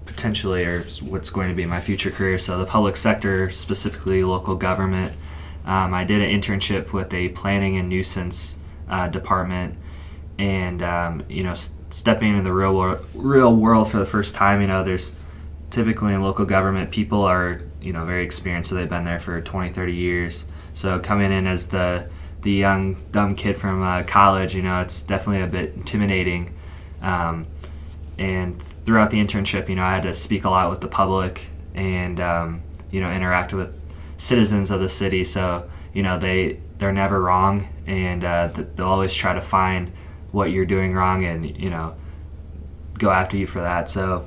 potentially 0.05 0.65
or 0.65 0.83
what's 1.03 1.31
going 1.31 1.49
to 1.49 1.55
be 1.55 1.67
my 1.67 1.81
future 1.81 2.11
career. 2.11 2.39
So, 2.39 2.59
the 2.59 2.67
public 2.67 2.97
sector, 2.97 3.51
specifically 3.51 4.25
local 4.25 4.57
government. 4.57 5.13
Um, 5.65 5.95
I 5.95 6.05
did 6.05 6.23
an 6.23 6.31
internship 6.31 6.93
with 6.93 7.13
a 7.13 7.31
planning 7.31 7.77
and 7.77 7.89
nuisance 7.89 8.59
uh, 8.89 9.09
department, 9.09 9.77
and 10.39 10.81
um, 10.81 11.25
you 11.29 11.43
know, 11.43 11.55
stepping 11.91 12.31
into 12.31 12.43
the 12.43 12.53
real 12.53 12.75
world, 12.77 13.07
real 13.15 13.55
world 13.55 13.91
for 13.91 13.99
the 13.99 14.07
first 14.07 14.35
time. 14.35 14.61
You 14.61 14.67
know, 14.67 14.85
there's 14.85 15.15
typically 15.71 16.15
in 16.15 16.23
local 16.23 16.45
government, 16.45 16.91
people 16.91 17.23
are 17.23 17.61
you 17.81 17.93
know 17.93 18.05
very 18.05 18.25
experienced, 18.25 18.71
so 18.71 18.77
they've 18.77 18.89
been 18.89 19.05
there 19.05 19.21
for 19.21 19.41
20, 19.41 19.71
30 19.71 19.95
years. 19.95 20.47
So 20.75 20.99
coming 20.99 21.33
in 21.33 21.47
as 21.47 21.69
the 21.69 22.09
the 22.43 22.53
young 22.53 22.95
dumb 23.11 23.35
kid 23.35 23.57
from 23.57 23.83
uh, 23.83 24.03
college, 24.05 24.55
you 24.55 24.63
know, 24.63 24.81
it's 24.81 25.03
definitely 25.03 25.43
a 25.43 25.47
bit 25.47 25.75
intimidating. 25.75 26.55
Um, 27.03 27.47
and 28.19 28.61
throughout 28.63 29.11
the 29.11 29.19
internship, 29.19 29.69
you 29.69 29.75
know, 29.75 29.85
I 29.85 29.95
had 29.95 30.05
to 30.05 30.15
speak 30.15 30.45
a 30.45 30.51
lot 30.51 30.71
with 30.71 30.81
the 30.81 30.89
public 30.89 31.47
and 31.75 32.19
um, 32.21 32.63
you 32.91 33.01
know 33.01 33.13
interact 33.13 33.53
with 33.53 33.81
citizens 34.17 34.71
of 34.71 34.81
the 34.81 34.89
city. 34.89 35.25
So 35.25 35.69
you 35.93 36.03
know 36.03 36.19
they 36.19 36.61
they're 36.79 36.93
never 36.93 37.21
wrong, 37.21 37.69
and 37.87 38.25
uh, 38.25 38.49
they'll 38.49 38.87
always 38.87 39.15
try 39.15 39.35
to 39.35 39.43
find 39.43 39.93
what 40.37 40.51
you're 40.51 40.67
doing 40.67 40.93
wrong, 40.93 41.25
and 41.25 41.59
you 41.59 41.71
know 41.71 41.95
go 42.99 43.11
after 43.11 43.39
you 43.39 43.47
for 43.47 43.63
that. 43.63 43.89
So 43.89 44.27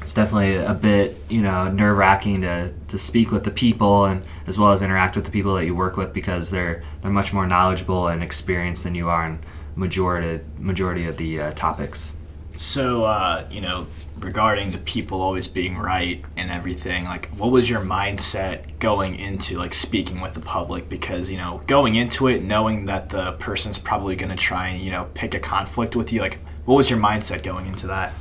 it's 0.00 0.14
definitely 0.14 0.56
a 0.56 0.72
bit 0.72 1.20
you 1.28 1.42
know 1.42 1.68
nerve 1.68 1.98
wracking 1.98 2.40
to, 2.40 2.72
to 2.88 2.98
speak 2.98 3.30
with 3.30 3.44
the 3.44 3.50
people 3.50 4.06
and 4.06 4.22
as 4.46 4.58
well 4.58 4.72
as 4.72 4.80
interact 4.80 5.14
with 5.14 5.26
the 5.26 5.30
people 5.30 5.54
that 5.56 5.66
you 5.66 5.74
work 5.74 5.98
with 5.98 6.14
because 6.14 6.50
they're 6.50 6.82
they're 7.02 7.10
much 7.10 7.34
more 7.34 7.46
knowledgeable 7.46 8.08
and 8.08 8.22
experienced 8.22 8.84
than 8.84 8.94
you 8.94 9.10
are 9.10 9.26
in 9.26 9.38
majority 9.74 10.42
majority 10.58 11.06
of 11.06 11.18
the 11.18 11.40
uh, 11.40 11.52
topics. 11.52 12.12
So, 12.56 13.04
uh, 13.04 13.46
you 13.50 13.60
know, 13.60 13.86
regarding 14.18 14.70
the 14.70 14.78
people 14.78 15.20
always 15.20 15.46
being 15.46 15.76
right 15.76 16.24
and 16.36 16.50
everything, 16.50 17.04
like, 17.04 17.28
what 17.36 17.50
was 17.50 17.68
your 17.68 17.80
mindset 17.80 18.78
going 18.78 19.16
into 19.16 19.58
like 19.58 19.74
speaking 19.74 20.20
with 20.20 20.34
the 20.34 20.40
public? 20.40 20.88
Because 20.88 21.30
you 21.30 21.36
know, 21.36 21.62
going 21.66 21.94
into 21.94 22.28
it, 22.28 22.42
knowing 22.42 22.86
that 22.86 23.10
the 23.10 23.32
person's 23.32 23.78
probably 23.78 24.16
going 24.16 24.30
to 24.30 24.36
try 24.36 24.68
and 24.68 24.82
you 24.82 24.90
know 24.90 25.08
pick 25.14 25.34
a 25.34 25.40
conflict 25.40 25.96
with 25.96 26.12
you, 26.12 26.20
like, 26.20 26.38
what 26.64 26.76
was 26.76 26.90
your 26.90 26.98
mindset 26.98 27.42
going 27.42 27.66
into 27.66 27.86
that? 27.86 28.12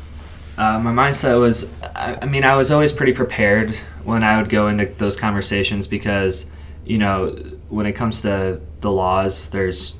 Uh, 0.57 0.79
my 0.79 0.91
mindset 0.91 1.39
was, 1.39 1.69
I, 1.83 2.17
I 2.21 2.25
mean, 2.25 2.45
I 2.45 2.55
was 2.55 2.71
always 2.71 2.93
pretty 2.93 3.11
prepared 3.11 3.71
when 4.05 4.23
I 4.23 4.41
would 4.41 4.49
go 4.49 4.67
into 4.67 4.85
those 4.85 5.17
conversations 5.17 5.85
because, 5.85 6.49
you 6.85 6.97
know, 6.97 7.31
when 7.67 7.85
it 7.85 7.93
comes 7.93 8.21
to 8.21 8.61
the 8.79 8.91
laws, 8.91 9.49
there's, 9.49 9.97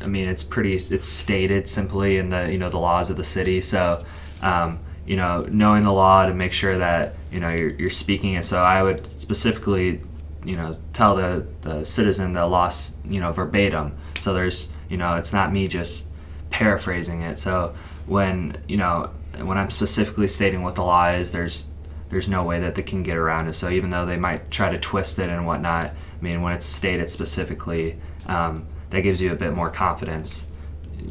I 0.00 0.06
mean, 0.06 0.28
it's 0.28 0.44
pretty, 0.44 0.74
it's 0.74 1.06
stated 1.06 1.68
simply 1.68 2.18
in 2.18 2.28
the, 2.28 2.52
you 2.52 2.58
know, 2.58 2.70
the 2.70 2.78
laws 2.78 3.10
of 3.10 3.16
the 3.16 3.24
city. 3.24 3.60
So, 3.60 4.04
um, 4.42 4.78
you 5.06 5.16
know, 5.16 5.46
knowing 5.50 5.84
the 5.84 5.92
law 5.92 6.26
to 6.26 6.34
make 6.34 6.52
sure 6.52 6.78
that, 6.78 7.14
you 7.30 7.40
know, 7.40 7.50
you're, 7.50 7.70
you're 7.70 7.90
speaking 7.90 8.34
it. 8.34 8.44
So 8.44 8.62
I 8.62 8.82
would 8.82 9.10
specifically, 9.10 10.00
you 10.44 10.56
know, 10.56 10.76
tell 10.92 11.16
the, 11.16 11.46
the 11.62 11.84
citizen 11.84 12.32
the 12.32 12.46
law, 12.46 12.72
you 13.04 13.20
know, 13.20 13.32
verbatim. 13.32 13.96
So 14.20 14.32
there's, 14.32 14.68
you 14.88 14.96
know, 14.96 15.16
it's 15.16 15.32
not 15.32 15.52
me 15.52 15.68
just 15.68 16.08
paraphrasing 16.50 17.22
it. 17.22 17.38
So 17.38 17.74
when, 18.06 18.56
you 18.68 18.76
know, 18.76 19.10
when 19.42 19.58
I'm 19.58 19.70
specifically 19.70 20.28
stating 20.28 20.62
what 20.62 20.74
the 20.74 20.84
law 20.84 21.08
is, 21.08 21.32
there's 21.32 21.68
there's 22.10 22.28
no 22.28 22.44
way 22.44 22.60
that 22.60 22.76
they 22.76 22.82
can 22.82 23.02
get 23.02 23.16
around 23.16 23.48
it. 23.48 23.54
So 23.54 23.70
even 23.70 23.90
though 23.90 24.06
they 24.06 24.16
might 24.16 24.50
try 24.50 24.70
to 24.70 24.78
twist 24.78 25.18
it 25.18 25.30
and 25.30 25.46
whatnot, 25.46 25.86
I 25.86 25.94
mean, 26.20 26.42
when 26.42 26.52
it's 26.52 26.66
stated 26.66 27.10
specifically, 27.10 27.98
um, 28.26 28.66
that 28.90 29.00
gives 29.00 29.20
you 29.20 29.32
a 29.32 29.34
bit 29.34 29.52
more 29.52 29.68
confidence, 29.68 30.46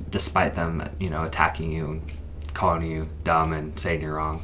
despite 0.10 0.54
them, 0.56 0.88
you 1.00 1.10
know, 1.10 1.24
attacking 1.24 1.74
you, 1.74 2.02
calling 2.54 2.90
you 2.90 3.10
dumb, 3.24 3.54
and 3.54 3.78
saying 3.80 4.02
you're 4.02 4.16
wrong. 4.16 4.42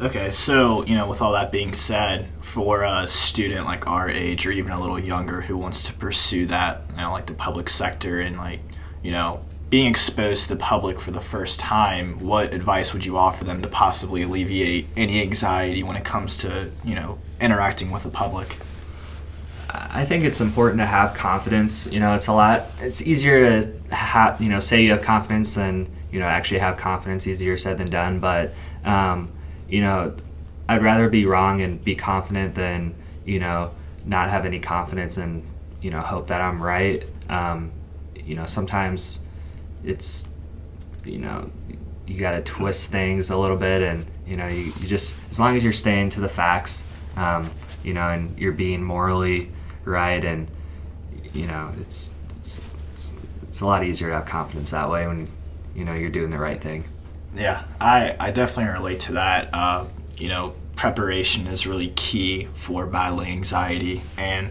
Okay, 0.00 0.30
so 0.30 0.84
you 0.86 0.94
know, 0.94 1.06
with 1.06 1.20
all 1.20 1.32
that 1.32 1.52
being 1.52 1.74
said, 1.74 2.28
for 2.40 2.82
a 2.82 3.06
student 3.06 3.66
like 3.66 3.86
our 3.86 4.08
age 4.08 4.46
or 4.46 4.50
even 4.50 4.72
a 4.72 4.80
little 4.80 4.98
younger 4.98 5.42
who 5.42 5.56
wants 5.56 5.84
to 5.86 5.92
pursue 5.92 6.46
that, 6.46 6.82
you 6.90 6.96
know, 6.96 7.12
like 7.12 7.26
the 7.26 7.34
public 7.34 7.68
sector 7.68 8.20
and 8.20 8.36
like, 8.38 8.60
you 9.02 9.10
know, 9.10 9.44
being 9.68 9.86
exposed 9.88 10.44
to 10.44 10.48
the 10.54 10.56
public 10.56 11.00
for 11.00 11.12
the 11.12 11.20
first 11.20 11.60
time, 11.60 12.18
what 12.18 12.52
advice 12.52 12.92
would 12.92 13.04
you 13.04 13.16
offer 13.16 13.44
them 13.44 13.62
to 13.62 13.68
possibly 13.68 14.22
alleviate 14.22 14.86
any 14.96 15.20
anxiety 15.20 15.82
when 15.82 15.94
it 15.96 16.04
comes 16.04 16.38
to, 16.38 16.70
you 16.84 16.94
know, 16.94 17.18
interacting 17.40 17.90
with 17.90 18.02
the 18.02 18.10
public? 18.10 18.56
I 19.72 20.04
think 20.04 20.24
it's 20.24 20.40
important 20.40 20.80
to 20.80 20.86
have 20.86 21.14
confidence. 21.14 21.86
You 21.86 22.00
know, 22.00 22.14
it's 22.14 22.26
a 22.26 22.32
lot. 22.32 22.66
It's 22.80 23.06
easier 23.06 23.62
to 23.62 23.94
have, 23.94 24.40
you 24.40 24.48
know, 24.48 24.58
say 24.58 24.82
you 24.82 24.90
have 24.90 25.02
confidence 25.02 25.54
than 25.54 25.88
you 26.10 26.18
know 26.18 26.26
actually 26.26 26.60
have 26.60 26.76
confidence. 26.76 27.26
Easier 27.26 27.56
said 27.56 27.78
than 27.78 27.90
done. 27.90 28.20
But 28.20 28.52
um, 28.84 29.32
you 29.68 29.80
know, 29.80 30.16
I'd 30.68 30.82
rather 30.82 31.08
be 31.08 31.26
wrong 31.26 31.60
and 31.60 31.82
be 31.82 31.94
confident 31.94 32.54
than 32.54 32.94
you 33.24 33.38
know 33.38 33.72
not 34.04 34.30
have 34.30 34.44
any 34.44 34.60
confidence 34.60 35.16
and 35.16 35.44
you 35.80 35.90
know 35.90 36.00
hope 36.00 36.28
that 36.28 36.40
I'm 36.40 36.62
right. 36.62 37.04
Um, 37.28 37.72
you 38.16 38.34
know, 38.34 38.46
sometimes 38.46 39.20
it's 39.84 40.26
you 41.04 41.18
know 41.18 41.50
you 42.06 42.18
got 42.18 42.32
to 42.32 42.42
twist 42.42 42.90
things 42.90 43.30
a 43.30 43.36
little 43.36 43.56
bit, 43.56 43.82
and 43.82 44.04
you 44.26 44.36
know 44.36 44.46
you, 44.46 44.72
you 44.80 44.86
just 44.86 45.16
as 45.30 45.38
long 45.38 45.56
as 45.56 45.64
you're 45.64 45.72
staying 45.72 46.10
to 46.10 46.20
the 46.20 46.28
facts, 46.28 46.84
um, 47.16 47.50
you 47.84 47.94
know, 47.94 48.08
and 48.08 48.38
you're 48.38 48.52
being 48.52 48.82
morally 48.82 49.50
right, 49.84 50.24
and 50.24 50.48
you 51.32 51.46
know 51.46 51.72
it's 51.80 52.12
it's 52.36 52.64
it's, 52.94 53.14
it's 53.42 53.60
a 53.60 53.66
lot 53.66 53.84
easier 53.84 54.08
to 54.08 54.14
have 54.14 54.26
confidence 54.26 54.72
that 54.72 54.90
way 54.90 55.06
when 55.06 55.28
you 55.74 55.84
know 55.84 55.94
you're 55.94 56.10
doing 56.10 56.30
the 56.30 56.38
right 56.38 56.60
thing. 56.60 56.84
Yeah, 57.34 57.64
I, 57.80 58.16
I 58.18 58.30
definitely 58.30 58.72
relate 58.72 59.00
to 59.00 59.12
that. 59.12 59.48
Uh, 59.52 59.86
you 60.18 60.28
know, 60.28 60.54
preparation 60.76 61.46
is 61.46 61.66
really 61.66 61.92
key 61.94 62.48
for 62.52 62.86
battling 62.86 63.30
anxiety. 63.30 64.02
And 64.16 64.50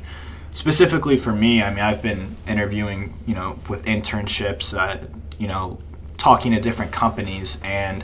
specifically 0.52 1.18
for 1.18 1.32
me, 1.32 1.62
I 1.62 1.70
mean, 1.70 1.80
I've 1.80 2.02
been 2.02 2.36
interviewing, 2.48 3.16
you 3.26 3.36
know, 3.36 3.60
with 3.70 3.86
internships, 3.86 4.78
uh, 4.78 5.06
you 5.38 5.48
know, 5.48 5.80
talking 6.18 6.52
to 6.54 6.62
different 6.62 6.92
companies. 6.92 7.60
And, 7.64 8.04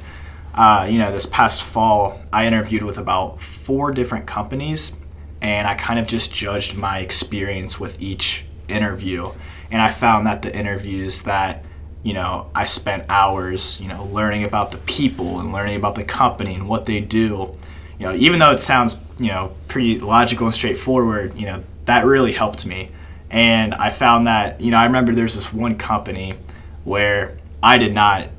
uh, 0.53 0.87
you 0.89 0.97
know, 0.97 1.11
this 1.11 1.25
past 1.25 1.63
fall, 1.63 2.21
I 2.31 2.47
interviewed 2.47 2.83
with 2.83 2.97
about 2.97 3.41
four 3.41 3.91
different 3.91 4.25
companies. 4.25 4.93
And 5.41 5.67
I 5.67 5.75
kind 5.75 5.99
of 5.99 6.07
just 6.07 6.33
judged 6.33 6.75
my 6.77 6.99
experience 6.99 7.79
with 7.79 8.01
each 8.01 8.45
interview. 8.67 9.29
And 9.71 9.81
I 9.81 9.89
found 9.89 10.25
that 10.27 10.41
the 10.41 10.55
interviews 10.55 11.23
that 11.23 11.64
you 12.05 12.13
know, 12.13 12.51
I 12.53 12.67
spent 12.67 13.03
hours, 13.09 13.81
you 13.81 13.87
know, 13.87 14.05
learning 14.05 14.43
about 14.43 14.69
the 14.69 14.77
people 14.77 15.39
and 15.39 15.51
learning 15.51 15.75
about 15.75 15.95
the 15.95 16.03
company 16.03 16.53
and 16.53 16.69
what 16.69 16.85
they 16.85 16.99
do. 16.99 17.57
You 17.97 18.05
know, 18.05 18.13
even 18.13 18.37
though 18.37 18.51
it 18.51 18.61
sounds, 18.61 18.97
you 19.17 19.29
know, 19.29 19.55
pretty 19.67 19.99
logical 19.99 20.45
and 20.45 20.53
straightforward, 20.53 21.35
you 21.35 21.47
know, 21.47 21.63
that 21.85 22.05
really 22.05 22.33
helped 22.33 22.63
me. 22.63 22.89
And 23.31 23.73
I 23.73 23.89
found 23.89 24.27
that, 24.27 24.61
you 24.61 24.69
know, 24.69 24.77
I 24.77 24.85
remember 24.85 25.15
there's 25.15 25.33
this 25.33 25.51
one 25.51 25.79
company 25.79 26.35
where 26.83 27.37
I 27.63 27.79
did 27.79 27.95
not 27.95 28.29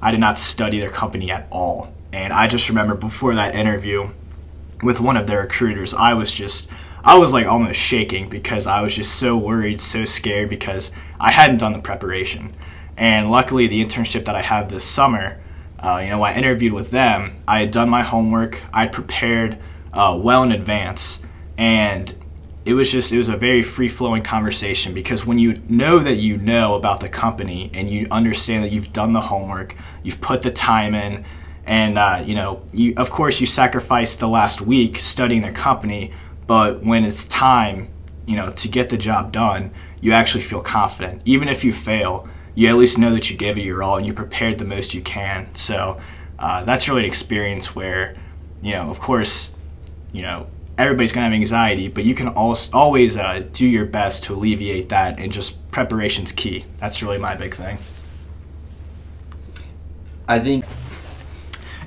I 0.00 0.12
did 0.12 0.20
not 0.20 0.38
study 0.38 0.78
their 0.78 0.90
company 0.90 1.28
at 1.32 1.48
all. 1.50 1.92
And 2.12 2.32
I 2.32 2.46
just 2.46 2.68
remember 2.68 2.94
before 2.94 3.34
that 3.34 3.56
interview 3.56 4.08
with 4.84 5.00
one 5.00 5.16
of 5.16 5.26
their 5.26 5.40
recruiters, 5.40 5.94
I 5.94 6.14
was 6.14 6.30
just 6.30 6.68
I 7.02 7.18
was 7.18 7.32
like 7.32 7.46
almost 7.46 7.80
shaking 7.80 8.28
because 8.28 8.68
I 8.68 8.82
was 8.82 8.94
just 8.94 9.16
so 9.16 9.36
worried, 9.36 9.80
so 9.80 10.04
scared 10.04 10.48
because 10.48 10.92
I 11.18 11.32
hadn't 11.32 11.58
done 11.58 11.72
the 11.72 11.80
preparation. 11.80 12.52
And 12.96 13.30
luckily, 13.30 13.66
the 13.66 13.84
internship 13.84 14.24
that 14.24 14.34
I 14.34 14.42
have 14.42 14.70
this 14.70 14.84
summer, 14.84 15.38
uh, 15.78 16.00
you 16.02 16.10
know, 16.10 16.22
I 16.22 16.34
interviewed 16.34 16.72
with 16.72 16.90
them, 16.90 17.36
I 17.46 17.60
had 17.60 17.70
done 17.70 17.90
my 17.90 18.02
homework, 18.02 18.62
I 18.72 18.86
prepared 18.86 19.58
uh, 19.92 20.18
well 20.22 20.42
in 20.42 20.52
advance, 20.52 21.20
and 21.58 22.14
it 22.66 22.74
was 22.74 22.90
just 22.90 23.12
it 23.12 23.18
was 23.18 23.28
a 23.28 23.36
very 23.36 23.62
free 23.62 23.88
flowing 23.88 24.22
conversation 24.22 24.92
because 24.92 25.24
when 25.24 25.38
you 25.38 25.62
know 25.68 26.00
that 26.00 26.16
you 26.16 26.36
know 26.36 26.74
about 26.74 27.00
the 27.00 27.08
company 27.08 27.70
and 27.72 27.88
you 27.88 28.08
understand 28.10 28.64
that 28.64 28.72
you've 28.72 28.92
done 28.92 29.12
the 29.12 29.20
homework, 29.20 29.76
you've 30.02 30.20
put 30.20 30.42
the 30.42 30.50
time 30.50 30.94
in, 30.94 31.24
and 31.64 31.96
uh, 31.96 32.22
you 32.24 32.34
know 32.34 32.62
you 32.72 32.92
of 32.96 33.10
course 33.10 33.40
you 33.40 33.46
sacrificed 33.46 34.18
the 34.18 34.28
last 34.28 34.60
week 34.60 34.96
studying 34.96 35.42
the 35.42 35.52
company, 35.52 36.12
but 36.46 36.82
when 36.82 37.04
it's 37.04 37.26
time, 37.28 37.88
you 38.26 38.34
know 38.34 38.50
to 38.50 38.68
get 38.68 38.88
the 38.88 38.98
job 38.98 39.30
done, 39.30 39.70
you 40.00 40.12
actually 40.12 40.42
feel 40.42 40.60
confident. 40.60 41.22
Even 41.24 41.48
if 41.48 41.62
you 41.62 41.72
fail, 41.72 42.28
you 42.56 42.68
at 42.68 42.74
least 42.74 42.98
know 42.98 43.12
that 43.12 43.30
you 43.30 43.36
gave 43.36 43.56
it 43.56 43.60
your 43.60 43.84
all 43.84 43.96
and 43.96 44.04
you 44.06 44.12
prepared 44.12 44.58
the 44.58 44.64
most 44.64 44.94
you 44.94 45.02
can. 45.02 45.54
So 45.54 46.00
uh, 46.40 46.64
that's 46.64 46.88
really 46.88 47.02
an 47.02 47.06
experience 47.06 47.76
where, 47.76 48.16
you 48.62 48.72
know, 48.72 48.90
of 48.90 48.98
course, 48.98 49.52
you 50.12 50.22
know 50.22 50.48
everybody's 50.78 51.12
gonna 51.12 51.24
have 51.24 51.32
anxiety, 51.32 51.88
but 51.88 52.04
you 52.04 52.14
can 52.14 52.28
always 52.28 52.70
always 52.72 53.16
uh, 53.16 53.44
do 53.52 53.66
your 53.66 53.84
best 53.84 54.24
to 54.24 54.34
alleviate 54.34 54.88
that, 54.88 55.20
and 55.20 55.32
just 55.32 55.70
preparation's 55.70 56.32
key. 56.32 56.64
That's 56.78 57.02
really 57.02 57.18
my 57.18 57.34
big 57.34 57.54
thing. 57.54 57.78
I 60.28 60.40
think 60.40 60.64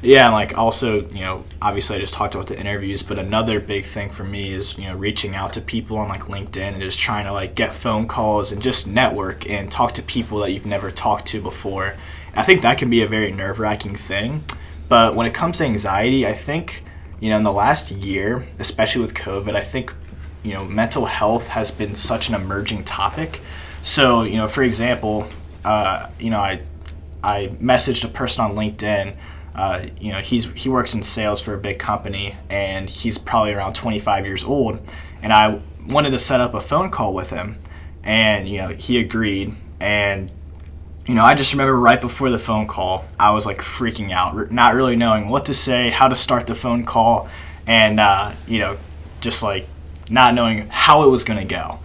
Yeah, 0.02 0.28
and 0.28 0.34
like 0.34 0.58
also, 0.58 1.02
you 1.10 1.22
know, 1.22 1.44
obviously 1.62 1.98
I 1.98 2.00
just 2.00 2.14
talked 2.14 2.34
about 2.34 2.48
the 2.48 2.58
interviews, 2.58 3.04
but 3.04 3.20
another 3.20 3.60
big 3.60 3.84
thing 3.84 4.10
for 4.10 4.24
me 4.24 4.52
is, 4.52 4.78
you 4.78 4.86
know, 4.86 4.96
reaching 4.96 5.36
out 5.36 5.54
to 5.54 5.62
people 5.62 5.98
on 5.98 6.08
like 6.08 6.22
LinkedIn 6.22 6.74
and 6.74 6.82
just 6.82 7.00
trying 7.00 7.26
to 7.26 7.34
like 7.34 7.54
get 7.54 7.74
phone 7.74 8.08
calls 8.08 8.54
and 8.54 8.62
just 8.62 8.88
network 8.88 9.50
and 9.50 9.70
talk 9.70 9.94
to 9.96 10.02
people 10.02 10.40
that 10.40 10.52
you've 10.52 10.66
never 10.66 10.90
talked 10.90 11.26
to 11.28 11.42
before. 11.42 11.96
I 12.34 12.44
think 12.44 12.62
that 12.62 12.78
can 12.78 12.90
be 12.90 13.02
a 13.02 13.08
very 13.08 13.32
nerve-wracking 13.32 13.96
thing, 13.96 14.46
but 14.88 15.16
when 15.16 15.28
it 15.28 15.34
comes 15.34 15.58
to 15.58 15.66
anxiety, 15.66 16.26
I 16.26 16.32
think, 16.34 16.84
you 17.20 17.30
know, 17.30 17.38
in 17.38 17.44
the 17.44 17.52
last 17.52 17.92
year, 17.92 18.46
especially 18.58 19.02
with 19.02 19.14
COVID, 19.14 19.54
I 19.54 19.62
think, 19.62 19.94
you 20.44 20.54
know, 20.54 20.64
mental 20.64 21.08
health 21.08 21.48
has 21.48 21.72
been 21.72 21.96
such 21.96 22.30
an 22.30 22.36
emerging 22.36 22.86
topic. 22.86 23.42
So, 23.82 24.24
you 24.24 24.38
know, 24.38 24.48
for 24.48 24.64
example, 24.64 25.28
uh, 25.66 26.08
you 26.20 26.30
know, 26.30 26.40
I 26.40 26.62
I 27.22 27.48
messaged 27.62 28.06
a 28.06 28.08
person 28.08 28.46
on 28.46 28.56
LinkedIn. 28.56 29.14
Uh, 29.60 29.88
you 30.00 30.10
know, 30.10 30.22
he's 30.22 30.46
he 30.54 30.70
works 30.70 30.94
in 30.94 31.04
sales 31.04 31.42
for 31.42 31.54
a 31.54 31.58
big 31.58 31.78
company, 31.80 32.34
and 32.50 32.90
he's 32.90 33.18
probably 33.18 33.52
around 33.54 33.74
25 33.74 34.26
years 34.26 34.46
old. 34.46 34.80
And 35.22 35.34
I 35.34 35.60
wanted 35.90 36.12
to 36.12 36.20
set 36.20 36.40
up 36.40 36.54
a 36.54 36.62
phone 36.62 36.90
call 36.90 37.14
with 37.14 37.30
him, 37.30 37.58
and 38.02 38.48
you 38.48 38.60
know, 38.60 38.70
he 38.70 39.00
agreed. 39.00 39.54
And 39.82 40.32
you 41.06 41.14
know, 41.14 41.26
I 41.26 41.36
just 41.36 41.52
remember 41.52 41.78
right 41.78 42.00
before 42.00 42.30
the 42.30 42.40
phone 42.40 42.68
call, 42.68 43.04
I 43.20 43.32
was 43.32 43.46
like 43.46 43.58
freaking 43.58 44.14
out, 44.14 44.50
not 44.50 44.76
really 44.76 44.96
knowing 44.96 45.28
what 45.28 45.48
to 45.48 45.54
say, 45.54 45.90
how 45.90 46.08
to 46.08 46.16
start 46.16 46.48
the 46.48 46.56
phone 46.56 46.86
call, 46.86 47.28
and 47.68 48.00
uh, 48.00 48.32
you 48.48 48.60
know, 48.60 48.78
just 49.20 49.44
like 49.44 49.68
not 50.10 50.36
knowing 50.36 50.70
how 50.70 51.04
it 51.04 51.10
was 51.10 51.26
going 51.26 51.40
to 51.40 51.46
go. 51.46 51.80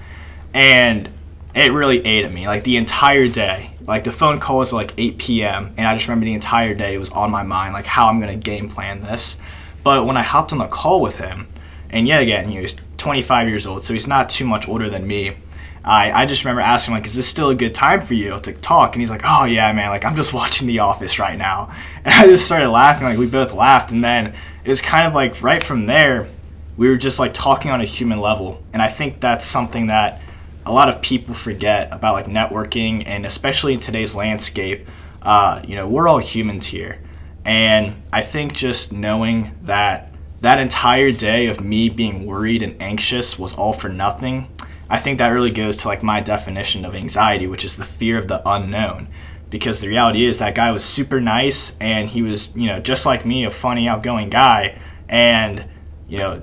And 0.54 1.09
it 1.54 1.73
really 1.73 2.04
ate 2.04 2.25
at 2.25 2.32
me 2.32 2.46
like 2.46 2.64
the 2.64 2.76
entire 2.76 3.28
day. 3.28 3.70
Like 3.87 4.04
the 4.04 4.12
phone 4.12 4.40
call 4.40 4.58
was 4.58 4.73
like 4.73 4.92
8 4.99 5.18
p.m. 5.18 5.75
and 5.76 5.87
I 5.87 5.94
just 5.94 6.08
remember 6.08 6.25
the 6.25 6.34
entire 6.34 6.75
day 6.75 6.99
was 6.99 7.11
on 7.11 7.30
my 7.30 7.42
mind, 7.42 7.75
like 7.75 7.87
how 7.87 8.08
I'm 8.08 8.20
gonna 8.20 8.37
game 8.37 8.68
plan 8.68 9.02
this. 9.02 9.37
But 9.82 10.06
when 10.06 10.16
I 10.16 10.23
hopped 10.23 10.52
on 10.52 10.58
the 10.58 10.66
call 10.66 11.00
with 11.00 11.18
him, 11.18 11.46
and 11.90 12.08
yet 12.08 12.23
again 12.23 12.49
he 12.49 12.61
was 12.61 12.76
25 12.96 13.49
years 13.49 13.66
old, 13.66 13.84
so 13.84 13.92
he's 13.92 14.08
not 14.08 14.30
too 14.30 14.46
much 14.46 14.68
older 14.68 14.90
than 14.90 15.06
me. 15.06 15.37
I, 15.84 16.11
I 16.23 16.26
just 16.26 16.44
remember 16.44 16.62
asking 16.62 16.94
like, 16.94 17.04
is 17.04 17.14
this 17.14 17.28
still 17.28 17.50
a 17.50 17.54
good 17.54 17.75
time 17.75 18.00
for 18.00 18.14
you 18.14 18.40
to 18.40 18.52
talk? 18.54 18.94
And 18.94 19.02
he's 19.02 19.11
like, 19.11 19.20
oh 19.25 19.44
yeah, 19.44 19.70
man, 19.73 19.90
like 19.90 20.04
I'm 20.04 20.16
just 20.16 20.32
watching 20.34 20.66
The 20.66 20.80
Office 20.80 21.18
right 21.18 21.38
now. 21.38 21.73
And 22.04 22.14
I 22.14 22.26
just 22.26 22.46
started 22.46 22.70
laughing, 22.70 23.06
like 23.06 23.18
we 23.18 23.26
both 23.26 23.52
laughed, 23.52 23.92
and 23.92 24.02
then 24.02 24.34
it 24.64 24.68
was 24.68 24.80
kind 24.80 25.06
of 25.06 25.14
like 25.14 25.40
right 25.42 25.62
from 25.62 25.87
there, 25.87 26.28
we 26.76 26.88
were 26.88 26.96
just 26.96 27.20
like 27.20 27.32
talking 27.32 27.70
on 27.70 27.80
a 27.80 27.84
human 27.84 28.20
level, 28.20 28.60
and 28.73 28.82
I 28.82 28.88
think 28.88 29.21
that's 29.21 29.45
something 29.45 29.86
that 29.86 30.21
a 30.66 30.72
lot 30.72 30.88
of 30.88 31.02
people 31.02 31.34
forget 31.34 31.88
about 31.92 32.14
like 32.14 32.26
networking 32.26 33.02
and 33.06 33.26
especially 33.26 33.74
in 33.74 33.80
today's 33.80 34.14
landscape 34.14 34.86
uh, 35.22 35.62
you 35.66 35.74
know 35.74 35.88
we're 35.88 36.06
all 36.08 36.18
humans 36.18 36.66
here. 36.66 37.00
And 37.44 37.94
i 38.12 38.22
think 38.22 38.54
just 38.54 38.92
knowing 38.92 39.52
that 39.62 40.12
that 40.40 40.58
entire 40.58 41.12
day 41.12 41.46
of 41.46 41.62
me 41.62 41.88
being 41.88 42.26
worried 42.26 42.62
and 42.62 42.80
anxious 42.80 43.38
was 43.38 43.54
all 43.54 43.72
for 43.72 43.88
nothing 43.88 44.48
i 44.90 44.98
think 44.98 45.18
that 45.18 45.28
really 45.28 45.50
goes 45.50 45.76
to 45.78 45.88
like 45.88 46.02
my 46.02 46.20
definition 46.20 46.84
of 46.84 46.94
anxiety 46.94 47.46
which 47.46 47.64
is 47.64 47.76
the 47.76 47.84
fear 47.84 48.18
of 48.18 48.28
the 48.28 48.42
unknown. 48.48 49.08
Because 49.50 49.80
the 49.80 49.88
reality 49.88 50.24
is 50.24 50.38
that 50.38 50.54
guy 50.56 50.72
was 50.72 50.84
super 50.84 51.20
nice 51.20 51.76
and 51.80 52.08
he 52.08 52.22
was 52.22 52.54
you 52.56 52.66
know 52.66 52.80
just 52.80 53.06
like 53.06 53.24
me 53.24 53.44
a 53.44 53.50
funny 53.50 53.86
outgoing 53.86 54.30
guy. 54.30 54.78
And 55.08 55.66
you 56.08 56.18
know 56.18 56.42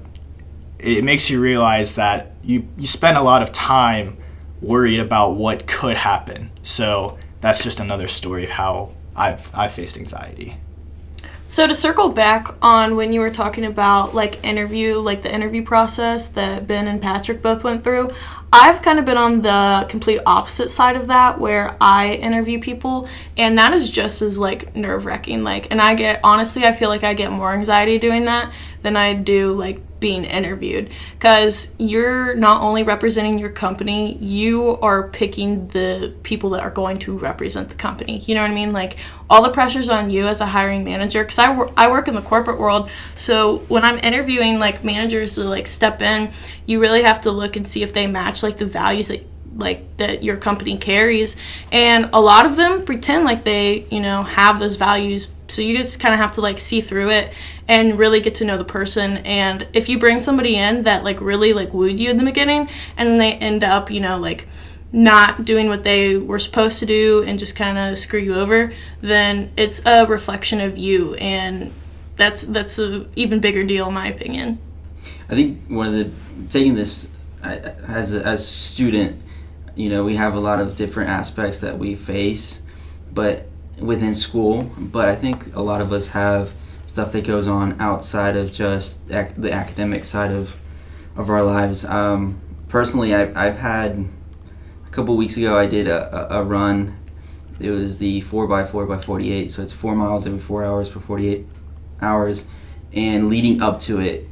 it 0.82 1.04
makes 1.04 1.30
you 1.30 1.40
realize 1.40 1.96
that 1.96 2.32
you, 2.44 2.68
you 2.78 2.88
spend 2.88 3.18
a 3.18 3.22
lot 3.22 3.42
of 3.42 3.52
time 3.52 4.18
worried 4.62 5.00
about 5.00 5.32
what 5.36 5.68
could 5.68 5.98
happen. 5.98 6.52
So 6.64 7.18
that's 7.40 7.64
just 7.64 7.80
another 7.80 8.08
story 8.08 8.44
of 8.44 8.52
how 8.52 8.92
I've, 9.16 9.54
I've 9.54 9.72
faced 9.72 9.98
anxiety. 9.98 10.58
So 11.48 11.68
to 11.68 11.76
circle 11.76 12.10
back 12.10 12.48
on 12.62 12.96
when 12.96 13.12
you 13.12 13.20
were 13.20 13.30
talking 13.30 13.66
about 13.66 14.16
like 14.16 14.42
interview, 14.44 15.00
like 15.00 15.22
the 15.22 15.34
interview 15.34 15.64
process 15.64 16.30
that 16.30 16.66
Ben 16.66 16.88
and 16.88 17.02
Patrick 17.02 17.42
both 17.42 17.66
went 17.66 17.84
through, 17.84 18.10
I've 18.54 18.82
kind 18.82 19.00
of 19.00 19.06
been 19.06 19.18
on 19.18 19.42
the 19.42 19.86
complete 19.90 20.22
opposite 20.26 20.72
side 20.72 20.96
of 20.96 21.08
that 21.08 21.40
where 21.40 21.76
I 21.82 22.14
interview 22.14 22.60
people 22.60 23.08
and 23.38 23.58
that 23.58 23.74
is 23.74 23.90
just 23.90 24.22
as 24.22 24.40
like 24.40 24.76
nerve-wracking 24.76 25.44
like 25.44 25.72
and 25.72 25.82
I 25.82 25.96
get 25.96 26.20
honestly 26.24 26.66
I 26.66 26.74
feel 26.74 26.90
like 26.90 27.04
I 27.04 27.14
get 27.14 27.32
more 27.32 27.54
anxiety 27.54 27.98
doing 27.98 28.26
that 28.26 28.52
than 28.82 28.98
I 28.98 29.14
do 29.14 29.54
like 29.54 29.82
being 30.02 30.26
interviewed 30.26 30.90
because 31.14 31.72
you're 31.78 32.36
not 32.36 32.62
only 32.62 32.84
representing 32.84 33.40
your 33.40 33.52
company, 33.52 34.18
you 34.18 34.78
are 34.82 35.08
picking 35.08 35.68
the 35.70 36.14
people 36.24 36.50
that 36.50 36.62
are 36.62 36.72
going 36.72 36.98
to 36.98 37.18
represent 37.18 37.70
the 37.70 37.76
company. 37.76 38.20
You 38.26 38.36
know 38.36 38.42
what 38.42 38.52
I 38.52 38.54
mean? 38.54 38.74
Like 38.74 38.98
all 39.30 39.44
the 39.44 39.52
pressure's 39.52 39.88
on 39.88 40.10
you 40.10 40.28
as 40.28 40.42
a 40.42 40.48
hiring 40.48 40.84
manager 40.84 41.24
because 41.24 41.40
I, 41.40 41.54
I 41.78 41.90
work 41.90 42.10
in 42.10 42.16
the 42.16 42.22
corporate 42.22 42.60
world. 42.60 42.92
So 43.16 43.60
when 43.70 43.86
I'm 43.86 44.00
interviewing 44.00 44.60
like 44.60 44.84
managers 44.84 45.36
to 45.36 45.44
like 45.44 45.68
step 45.68 46.02
in, 46.02 46.32
you 46.66 46.82
really 46.82 47.04
have 47.04 47.22
to 47.22 47.32
look 47.32 47.56
and 47.56 47.66
see 47.66 47.84
if 47.84 47.94
they 47.94 48.08
match 48.08 48.44
like 48.44 48.58
the 48.58 48.66
values 48.66 49.08
that 49.08 49.24
like 49.56 49.98
that 49.98 50.24
your 50.24 50.38
company 50.38 50.78
carries. 50.78 51.36
And 51.72 52.10
a 52.14 52.22
lot 52.22 52.46
of 52.46 52.56
them 52.56 52.86
pretend 52.86 53.26
like 53.26 53.44
they 53.44 53.86
you 53.92 54.00
know 54.00 54.24
have 54.24 54.60
those 54.60 54.78
values. 54.78 55.32
So 55.48 55.62
you 55.62 55.78
just 55.78 56.00
kind 56.00 56.14
of 56.14 56.20
have 56.20 56.34
to 56.34 56.42
like 56.42 56.60
see 56.60 56.82
through 56.82 57.10
it 57.10 57.34
and 57.68 58.00
really 58.00 58.22
get 58.22 58.36
to 58.36 58.46
know 58.46 58.58
the 58.58 58.64
person. 58.64 59.18
And 59.18 59.68
if 59.74 59.90
you 59.90 60.00
bring 60.00 60.20
somebody 60.20 60.56
in 60.56 60.84
that 60.84 61.04
like 61.04 61.20
really 61.22 61.54
like 61.54 61.74
wooed 61.74 62.00
you 62.00 62.10
in 62.10 62.18
the 62.18 62.24
beginning 62.24 62.70
and 62.98 63.20
they 63.20 63.34
end 63.34 63.64
up 63.64 63.92
you 63.92 64.00
know 64.00 64.18
like 64.18 64.48
not 64.94 65.46
doing 65.46 65.70
what 65.70 65.84
they 65.84 66.18
were 66.18 66.40
supposed 66.40 66.80
to 66.80 66.86
do 66.86 67.24
and 67.26 67.40
just 67.40 67.56
kind 67.56 67.78
of 67.78 67.98
screw 67.98 68.20
you 68.20 68.36
over 68.36 68.74
then 69.00 69.50
it's 69.56 69.86
a 69.86 70.06
reflection 70.06 70.60
of 70.62 70.78
you. 70.78 71.16
And 71.16 71.72
that's 72.18 72.44
that's 72.44 72.78
a 72.78 73.08
even 73.16 73.40
bigger 73.40 73.64
deal 73.64 73.88
in 73.88 73.94
my 73.94 74.08
opinion. 74.08 74.60
I 75.30 75.36
think 75.36 75.66
one 75.68 75.88
of 75.88 75.94
the 75.94 76.12
taking 76.50 76.76
this 76.76 77.10
as 77.42 78.14
a, 78.14 78.26
as 78.26 78.42
a 78.42 78.52
student, 78.52 79.22
you 79.82 79.90
know, 79.90 80.04
we 80.04 80.16
have 80.16 80.36
a 80.36 80.40
lot 80.40 80.60
of 80.60 80.76
different 80.76 81.10
aspects 81.10 81.60
that 81.62 81.80
we 81.80 81.96
face, 81.96 82.62
but 83.12 83.48
within 83.80 84.14
school. 84.14 84.72
But 84.78 85.10
I 85.10 85.16
think 85.16 85.56
a 85.56 85.62
lot 85.62 85.82
of 85.82 85.92
us 85.92 86.10
have 86.10 86.52
stuff 86.86 87.12
that 87.14 87.26
goes 87.26 87.48
on 87.48 87.82
outside 87.82 88.38
of 88.38 88.52
just 88.52 89.10
ac- 89.10 89.34
the 89.38 89.52
academic 89.52 90.06
side 90.06 90.32
of 90.32 90.56
of 91.16 91.32
our 91.32 91.42
lives. 91.42 91.84
Um, 91.84 92.40
personally, 92.68 93.16
I've, 93.16 93.36
I've 93.36 93.58
had 93.58 94.08
a 94.86 94.90
couple 94.92 95.18
weeks 95.18 95.36
ago. 95.36 95.58
I 95.58 95.66
did 95.66 95.88
a, 95.88 96.32
a, 96.32 96.44
run. 96.44 96.96
It 97.60 97.72
was 97.72 97.98
the 97.98 98.22
four 98.22 98.46
by 98.46 98.66
four 98.66 98.86
by 98.86 99.00
forty 99.00 99.34
eight, 99.34 99.50
so 99.50 99.64
it's 99.64 99.74
four 99.74 99.96
miles 99.96 100.28
every 100.28 100.40
four 100.40 100.64
hours 100.64 100.90
for 100.90 101.00
forty 101.00 101.28
eight 101.28 101.48
hours. 102.04 102.46
And 102.94 103.30
leading 103.30 103.64
up 103.64 103.80
to 103.82 104.00
it, 104.00 104.30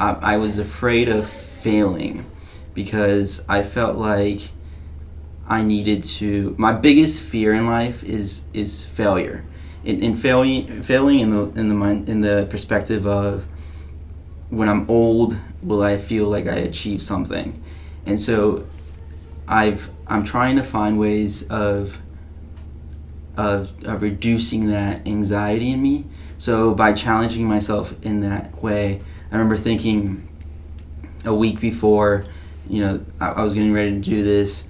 I 0.00 0.38
was 0.38 0.58
afraid 0.58 1.10
of 1.10 1.28
failing 1.28 2.24
because 2.72 3.44
I 3.46 3.62
felt 3.62 3.98
like 3.98 4.48
I 5.50 5.62
needed 5.62 6.04
to. 6.04 6.54
My 6.56 6.72
biggest 6.72 7.22
fear 7.22 7.52
in 7.52 7.66
life 7.66 8.04
is 8.04 8.44
is 8.54 8.84
failure. 8.84 9.44
In 9.82 10.14
failing, 10.14 10.82
failing 10.82 11.18
in 11.18 11.30
the 11.30 11.42
in 11.58 11.68
the 11.68 11.74
mind 11.74 12.08
in 12.08 12.20
the 12.20 12.46
perspective 12.48 13.06
of 13.06 13.46
when 14.48 14.68
I'm 14.68 14.88
old, 14.88 15.36
will 15.62 15.82
I 15.82 15.96
feel 15.98 16.26
like 16.26 16.46
I 16.46 16.56
achieved 16.56 17.02
something? 17.02 17.60
And 18.06 18.20
so, 18.20 18.66
I've 19.48 19.90
I'm 20.06 20.24
trying 20.24 20.54
to 20.56 20.62
find 20.62 21.00
ways 21.00 21.48
of 21.48 21.98
of, 23.36 23.72
of 23.84 24.02
reducing 24.02 24.68
that 24.68 25.06
anxiety 25.06 25.70
in 25.70 25.82
me. 25.82 26.04
So 26.38 26.74
by 26.74 26.92
challenging 26.92 27.46
myself 27.46 27.94
in 28.04 28.20
that 28.20 28.62
way, 28.62 29.00
I 29.30 29.34
remember 29.34 29.56
thinking 29.56 30.28
a 31.24 31.34
week 31.34 31.58
before, 31.58 32.26
you 32.68 32.82
know, 32.82 33.04
I, 33.20 33.30
I 33.32 33.42
was 33.42 33.54
getting 33.54 33.72
ready 33.72 33.90
to 33.92 33.98
do 33.98 34.22
this. 34.22 34.64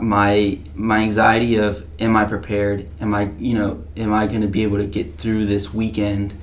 My 0.00 0.58
my 0.74 1.00
anxiety 1.00 1.56
of 1.56 1.84
am 1.98 2.16
I 2.16 2.24
prepared? 2.24 2.88
Am 3.00 3.14
I 3.14 3.30
you 3.38 3.54
know 3.54 3.84
am 3.96 4.12
I 4.12 4.26
going 4.26 4.42
to 4.42 4.48
be 4.48 4.62
able 4.62 4.78
to 4.78 4.86
get 4.86 5.16
through 5.16 5.46
this 5.46 5.72
weekend 5.72 6.34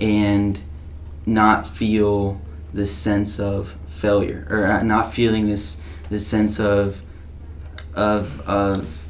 and 0.00 0.60
not 1.26 1.68
feel 1.68 2.40
this 2.72 2.94
sense 2.94 3.38
of 3.38 3.76
failure 3.88 4.46
or 4.50 4.66
uh, 4.66 4.82
not 4.82 5.12
feeling 5.12 5.46
this 5.46 5.80
this 6.10 6.26
sense 6.26 6.60
of 6.60 7.00
of 7.94 8.40
of 8.48 9.04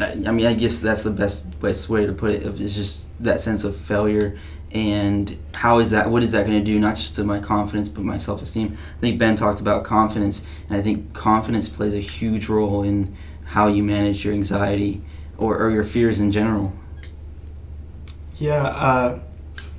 I 0.00 0.14
mean 0.14 0.46
I 0.46 0.54
guess 0.54 0.80
that's 0.80 1.02
the 1.02 1.10
best 1.10 1.60
best 1.60 1.88
way 1.88 2.06
to 2.06 2.12
put 2.12 2.30
it. 2.32 2.46
it 2.46 2.60
is 2.60 2.74
just 2.74 3.06
that 3.20 3.40
sense 3.40 3.64
of 3.64 3.76
failure 3.76 4.38
and 4.72 5.36
how 5.56 5.78
is 5.78 5.90
that 5.90 6.10
what 6.10 6.22
is 6.22 6.32
that 6.32 6.46
going 6.46 6.58
to 6.58 6.64
do 6.64 6.78
not 6.78 6.96
just 6.96 7.14
to 7.14 7.24
my 7.24 7.38
confidence 7.38 7.88
but 7.88 8.02
my 8.04 8.18
self-esteem? 8.18 8.76
I 8.96 9.00
think 9.00 9.18
ben 9.18 9.36
talked 9.36 9.60
about 9.60 9.84
confidence 9.84 10.44
and 10.68 10.76
i 10.76 10.82
think 10.82 11.12
confidence 11.12 11.68
plays 11.68 11.94
a 11.94 12.00
huge 12.00 12.48
role 12.48 12.82
in 12.82 13.14
how 13.44 13.68
you 13.68 13.82
manage 13.82 14.24
your 14.24 14.34
anxiety 14.34 15.02
or, 15.36 15.58
or 15.58 15.70
your 15.70 15.84
fears 15.84 16.20
in 16.20 16.32
general. 16.32 16.72
Yeah 18.36 18.62
uh, 18.62 19.18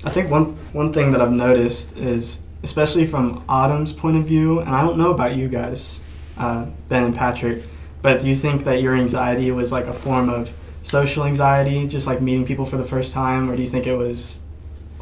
i 0.04 0.10
think 0.10 0.30
one 0.30 0.54
one 0.72 0.92
thing 0.92 1.12
that 1.12 1.20
i've 1.20 1.32
noticed 1.32 1.96
is 1.96 2.40
especially 2.62 3.06
from 3.06 3.44
autumn's 3.48 3.92
point 3.92 4.16
of 4.16 4.24
view 4.24 4.60
and 4.60 4.70
i 4.70 4.80
don't 4.80 4.96
know 4.96 5.10
about 5.10 5.36
you 5.36 5.48
guys 5.48 6.00
uh, 6.38 6.66
ben 6.88 7.04
and 7.04 7.16
patrick 7.16 7.64
but 8.00 8.20
do 8.20 8.28
you 8.28 8.36
think 8.36 8.64
that 8.64 8.80
your 8.80 8.94
anxiety 8.94 9.50
was 9.50 9.72
like 9.72 9.86
a 9.86 9.92
form 9.92 10.28
of 10.28 10.52
social 10.82 11.24
anxiety 11.24 11.86
just 11.86 12.06
like 12.06 12.20
meeting 12.20 12.46
people 12.46 12.64
for 12.64 12.76
the 12.76 12.84
first 12.84 13.12
time 13.12 13.50
or 13.50 13.56
do 13.56 13.62
you 13.62 13.68
think 13.68 13.86
it 13.86 13.96
was 13.96 14.40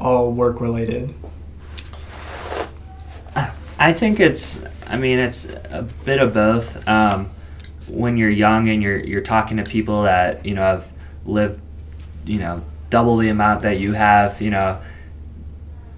all 0.03 0.33
work 0.33 0.61
related? 0.61 1.15
I 3.79 3.93
think 3.93 4.21
it's. 4.21 4.65
I 4.87 4.97
mean, 4.97 5.19
it's 5.19 5.55
a 5.71 5.87
bit 6.05 6.21
of 6.21 6.35
both. 6.35 6.87
Um, 6.87 7.31
when 7.89 8.17
you're 8.17 8.31
young 8.31 8.69
and 8.69 8.83
you're 8.83 8.99
you're 8.99 9.23
talking 9.23 9.57
to 9.57 9.65
people 9.65 10.03
that 10.03 10.45
you 10.45 10.55
know 10.55 10.63
have 10.63 10.93
lived, 11.25 11.61
you 12.25 12.39
know, 12.39 12.63
double 12.91 13.17
the 13.17 13.29
amount 13.29 13.63
that 13.63 13.79
you 13.79 13.93
have, 13.93 14.41
you 14.41 14.51
know, 14.51 14.81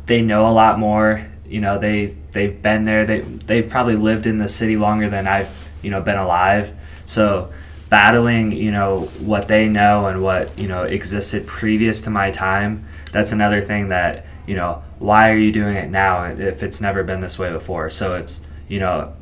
they 0.07 0.23
know 0.23 0.49
a 0.49 0.53
lot 0.53 0.79
more. 0.79 1.27
You 1.47 1.61
know, 1.61 1.79
they 1.79 2.07
they've 2.33 2.61
been 2.61 2.85
there. 2.85 3.05
They 3.05 3.21
they've 3.21 3.69
probably 3.69 3.97
lived 3.97 4.27
in 4.27 4.39
the 4.39 4.49
city 4.49 4.77
longer 4.77 5.09
than 5.09 5.27
I've 5.27 5.71
you 5.83 5.91
know 5.91 6.01
been 6.01 6.19
alive. 6.19 6.73
So 7.07 7.53
battling, 7.91 8.53
you 8.53 8.71
know, 8.71 9.03
what 9.21 9.49
they 9.49 9.69
know 9.69 10.07
and 10.07 10.23
what 10.23 10.59
you 10.59 10.69
know 10.69 10.85
existed 10.85 11.47
previous 11.47 12.03
to 12.03 12.11
my 12.11 12.31
time 12.31 12.87
that's 13.15 13.31
another 13.31 13.61
thing 13.61 13.89
that 13.89 14.27
you 14.45 14.57
know 14.57 14.83
why 14.99 15.31
are 15.31 15.37
you 15.37 15.53
doing 15.53 15.77
it 15.77 15.89
now 15.89 16.25
if 16.25 16.63
it's 16.65 16.81
never 16.81 17.05
been 17.05 17.21
this 17.21 17.39
way 17.39 17.51
before? 17.53 17.89
So 17.89 18.17
it's 18.17 18.45
you 18.69 18.81
know 18.81 19.15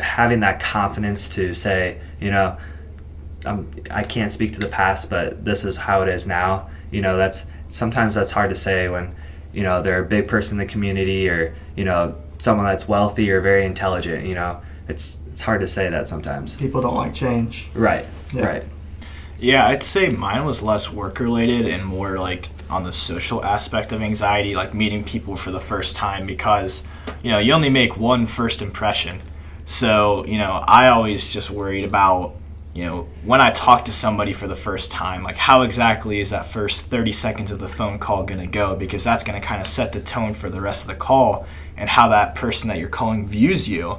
having 0.00 0.40
that 0.40 0.60
confidence 0.60 1.28
to 1.28 1.52
say 1.52 2.00
you 2.20 2.30
know 2.30 2.56
I'm, 3.44 3.68
i 3.90 4.04
can't 4.04 4.30
speak 4.30 4.52
to 4.54 4.60
the 4.60 4.68
past 4.68 5.10
but 5.10 5.44
this 5.44 5.64
is 5.64 5.76
how 5.76 6.00
it 6.02 6.08
is 6.08 6.26
now. 6.26 6.70
You 6.90 7.02
know 7.02 7.16
that's 7.18 7.46
sometimes 7.68 8.14
that's 8.14 8.30
hard 8.30 8.48
to 8.50 8.56
say 8.56 8.88
when 8.88 9.14
you 9.52 9.62
know 9.62 9.82
they're 9.82 10.02
a 10.02 10.06
big 10.06 10.26
person 10.26 10.58
in 10.58 10.66
the 10.66 10.72
community 10.72 11.28
or 11.28 11.54
you 11.76 11.84
know 11.84 12.16
someone 12.38 12.66
that's 12.66 12.88
wealthy 12.88 13.30
or 13.30 13.40
very 13.42 13.64
intelligent 13.64 14.26
you 14.26 14.34
know. 14.34 14.62
It's 14.88 15.18
it's 15.30 15.42
hard 15.42 15.60
to 15.60 15.66
say 15.66 15.88
that 15.90 16.08
sometimes. 16.08 16.56
People 16.56 16.80
don't 16.80 16.94
like 16.94 17.14
change. 17.14 17.68
Right 17.74 18.06
yeah. 18.32 18.46
right. 18.46 18.64
Yeah 19.38 19.66
i'd 19.66 19.82
say 19.82 20.08
mine 20.08 20.46
was 20.46 20.62
less 20.62 20.90
work 20.90 21.20
related 21.20 21.66
and 21.66 21.84
more 21.84 22.18
like 22.18 22.51
on 22.72 22.82
the 22.82 22.92
social 22.92 23.44
aspect 23.44 23.92
of 23.92 24.02
anxiety, 24.02 24.54
like 24.54 24.72
meeting 24.72 25.04
people 25.04 25.36
for 25.36 25.50
the 25.50 25.60
first 25.60 25.94
time, 25.94 26.26
because 26.26 26.82
you 27.22 27.30
know 27.30 27.38
you 27.38 27.52
only 27.52 27.70
make 27.70 27.96
one 27.96 28.26
first 28.26 28.62
impression. 28.62 29.18
So 29.64 30.24
you 30.26 30.38
know 30.38 30.64
I 30.66 30.88
always 30.88 31.30
just 31.30 31.50
worried 31.50 31.84
about 31.84 32.34
you 32.72 32.84
know 32.84 33.08
when 33.24 33.42
I 33.42 33.50
talk 33.50 33.84
to 33.84 33.92
somebody 33.92 34.32
for 34.32 34.48
the 34.48 34.56
first 34.56 34.90
time, 34.90 35.22
like 35.22 35.36
how 35.36 35.62
exactly 35.62 36.18
is 36.18 36.30
that 36.30 36.46
first 36.46 36.86
30 36.86 37.12
seconds 37.12 37.52
of 37.52 37.58
the 37.58 37.68
phone 37.68 37.98
call 37.98 38.24
gonna 38.24 38.46
go? 38.46 38.74
Because 38.74 39.04
that's 39.04 39.22
gonna 39.22 39.40
kind 39.40 39.60
of 39.60 39.66
set 39.66 39.92
the 39.92 40.00
tone 40.00 40.32
for 40.32 40.48
the 40.48 40.60
rest 40.60 40.82
of 40.82 40.88
the 40.88 40.94
call 40.94 41.46
and 41.76 41.90
how 41.90 42.08
that 42.08 42.34
person 42.34 42.68
that 42.68 42.78
you're 42.78 42.88
calling 42.88 43.26
views 43.26 43.68
you. 43.68 43.98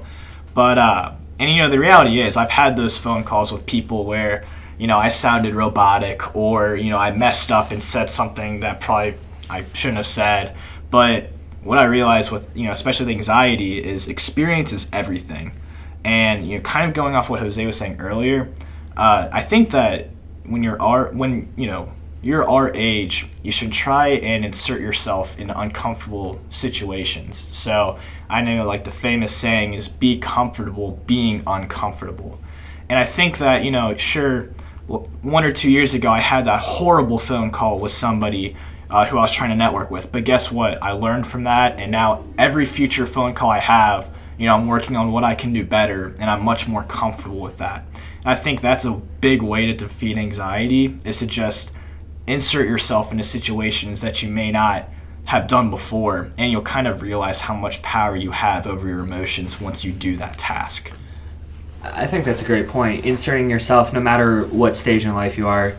But 0.55 0.77
uh, 0.79 1.15
and 1.39 1.49
you 1.51 1.57
know 1.57 1.69
the 1.69 1.79
reality 1.79 2.19
is 2.19 2.36
I've 2.38 2.49
had 2.49 2.75
those 2.75 2.97
phone 2.97 3.23
calls 3.23 3.51
with 3.51 3.65
people 3.67 4.05
where 4.05 4.43
you 4.83 4.87
know, 4.87 4.97
I 4.97 5.07
sounded 5.07 5.55
robotic 5.55 6.35
or, 6.35 6.75
you 6.75 6.89
know, 6.89 6.97
I 6.97 7.11
messed 7.11 7.53
up 7.53 7.71
and 7.71 7.81
said 7.81 8.09
something 8.09 8.59
that 8.59 8.81
probably 8.81 9.15
I 9.49 9.63
shouldn't 9.71 9.95
have 9.95 10.05
said. 10.05 10.57
But 10.91 11.29
what 11.63 11.77
I 11.77 11.85
realized 11.85 12.33
with, 12.33 12.57
you 12.57 12.65
know, 12.65 12.73
especially 12.73 13.05
the 13.05 13.13
anxiety 13.13 13.81
is 13.81 14.09
experience 14.09 14.73
is 14.73 14.89
everything. 14.91 15.53
And, 16.03 16.45
you 16.45 16.57
know, 16.57 16.63
kind 16.63 16.85
of 16.85 16.93
going 16.93 17.15
off 17.15 17.29
what 17.29 17.39
Jose 17.39 17.65
was 17.65 17.77
saying 17.77 18.01
earlier, 18.01 18.51
uh, 18.97 19.29
I 19.31 19.39
think 19.39 19.69
that 19.69 20.09
when 20.45 20.63
you're 20.63 20.81
our, 20.81 21.13
when, 21.13 21.53
you 21.55 21.67
know, 21.67 21.93
you're 22.21 22.43
our 22.43 22.69
age, 22.75 23.27
you 23.41 23.53
should 23.53 23.71
try 23.71 24.09
and 24.09 24.43
insert 24.43 24.81
yourself 24.81 25.39
in 25.39 25.49
uncomfortable 25.49 26.41
situations. 26.49 27.37
So 27.37 27.99
I 28.29 28.41
know, 28.41 28.65
like, 28.65 28.83
the 28.83 28.91
famous 28.91 29.33
saying 29.33 29.75
is 29.75 29.87
be 29.87 30.19
comfortable 30.19 30.99
being 31.07 31.41
uncomfortable. 31.47 32.37
And 32.89 32.99
I 32.99 33.05
think 33.05 33.37
that, 33.37 33.63
you 33.63 33.71
know, 33.71 33.95
sure, 33.95 34.49
one 34.87 35.43
or 35.43 35.51
two 35.51 35.71
years 35.71 35.93
ago, 35.93 36.09
I 36.09 36.19
had 36.19 36.45
that 36.45 36.61
horrible 36.61 37.17
phone 37.17 37.51
call 37.51 37.79
with 37.79 37.91
somebody 37.91 38.55
uh, 38.89 39.05
who 39.05 39.17
I 39.17 39.21
was 39.21 39.31
trying 39.31 39.49
to 39.49 39.55
network 39.55 39.89
with. 39.89 40.11
But 40.11 40.23
guess 40.23 40.51
what? 40.51 40.81
I 40.83 40.91
learned 40.91 41.25
from 41.25 41.45
that, 41.45 41.79
and 41.79 41.91
now 41.91 42.23
every 42.37 42.65
future 42.65 43.05
phone 43.05 43.33
call 43.33 43.49
I 43.49 43.59
have, 43.59 44.13
you 44.37 44.45
know, 44.45 44.55
I'm 44.55 44.67
working 44.67 44.95
on 44.95 45.11
what 45.11 45.23
I 45.23 45.35
can 45.35 45.53
do 45.53 45.63
better, 45.63 46.13
and 46.19 46.29
I'm 46.29 46.43
much 46.43 46.67
more 46.67 46.83
comfortable 46.83 47.39
with 47.39 47.57
that. 47.57 47.85
And 47.93 48.25
I 48.25 48.35
think 48.35 48.61
that's 48.61 48.85
a 48.85 48.91
big 48.91 49.41
way 49.41 49.65
to 49.65 49.73
defeat 49.73 50.17
anxiety 50.17 50.97
is 51.05 51.19
to 51.19 51.27
just 51.27 51.71
insert 52.27 52.67
yourself 52.67 53.11
into 53.11 53.23
situations 53.23 54.01
that 54.01 54.21
you 54.21 54.29
may 54.29 54.51
not 54.51 54.89
have 55.25 55.47
done 55.47 55.69
before, 55.69 56.29
and 56.37 56.51
you'll 56.51 56.61
kind 56.61 56.87
of 56.87 57.01
realize 57.01 57.41
how 57.41 57.53
much 57.53 57.81
power 57.81 58.15
you 58.15 58.31
have 58.31 58.67
over 58.67 58.87
your 58.87 58.99
emotions 58.99 59.61
once 59.61 59.85
you 59.85 59.91
do 59.91 60.17
that 60.17 60.37
task. 60.37 60.91
I 61.83 62.07
think 62.07 62.23
that's 62.23 62.41
a 62.41 62.45
great 62.45 62.67
point. 62.67 63.05
Inserting 63.05 63.49
yourself, 63.49 63.91
no 63.91 63.99
matter 63.99 64.45
what 64.47 64.77
stage 64.77 65.05
in 65.05 65.13
life 65.13 65.37
you 65.37 65.47
are, 65.47 65.75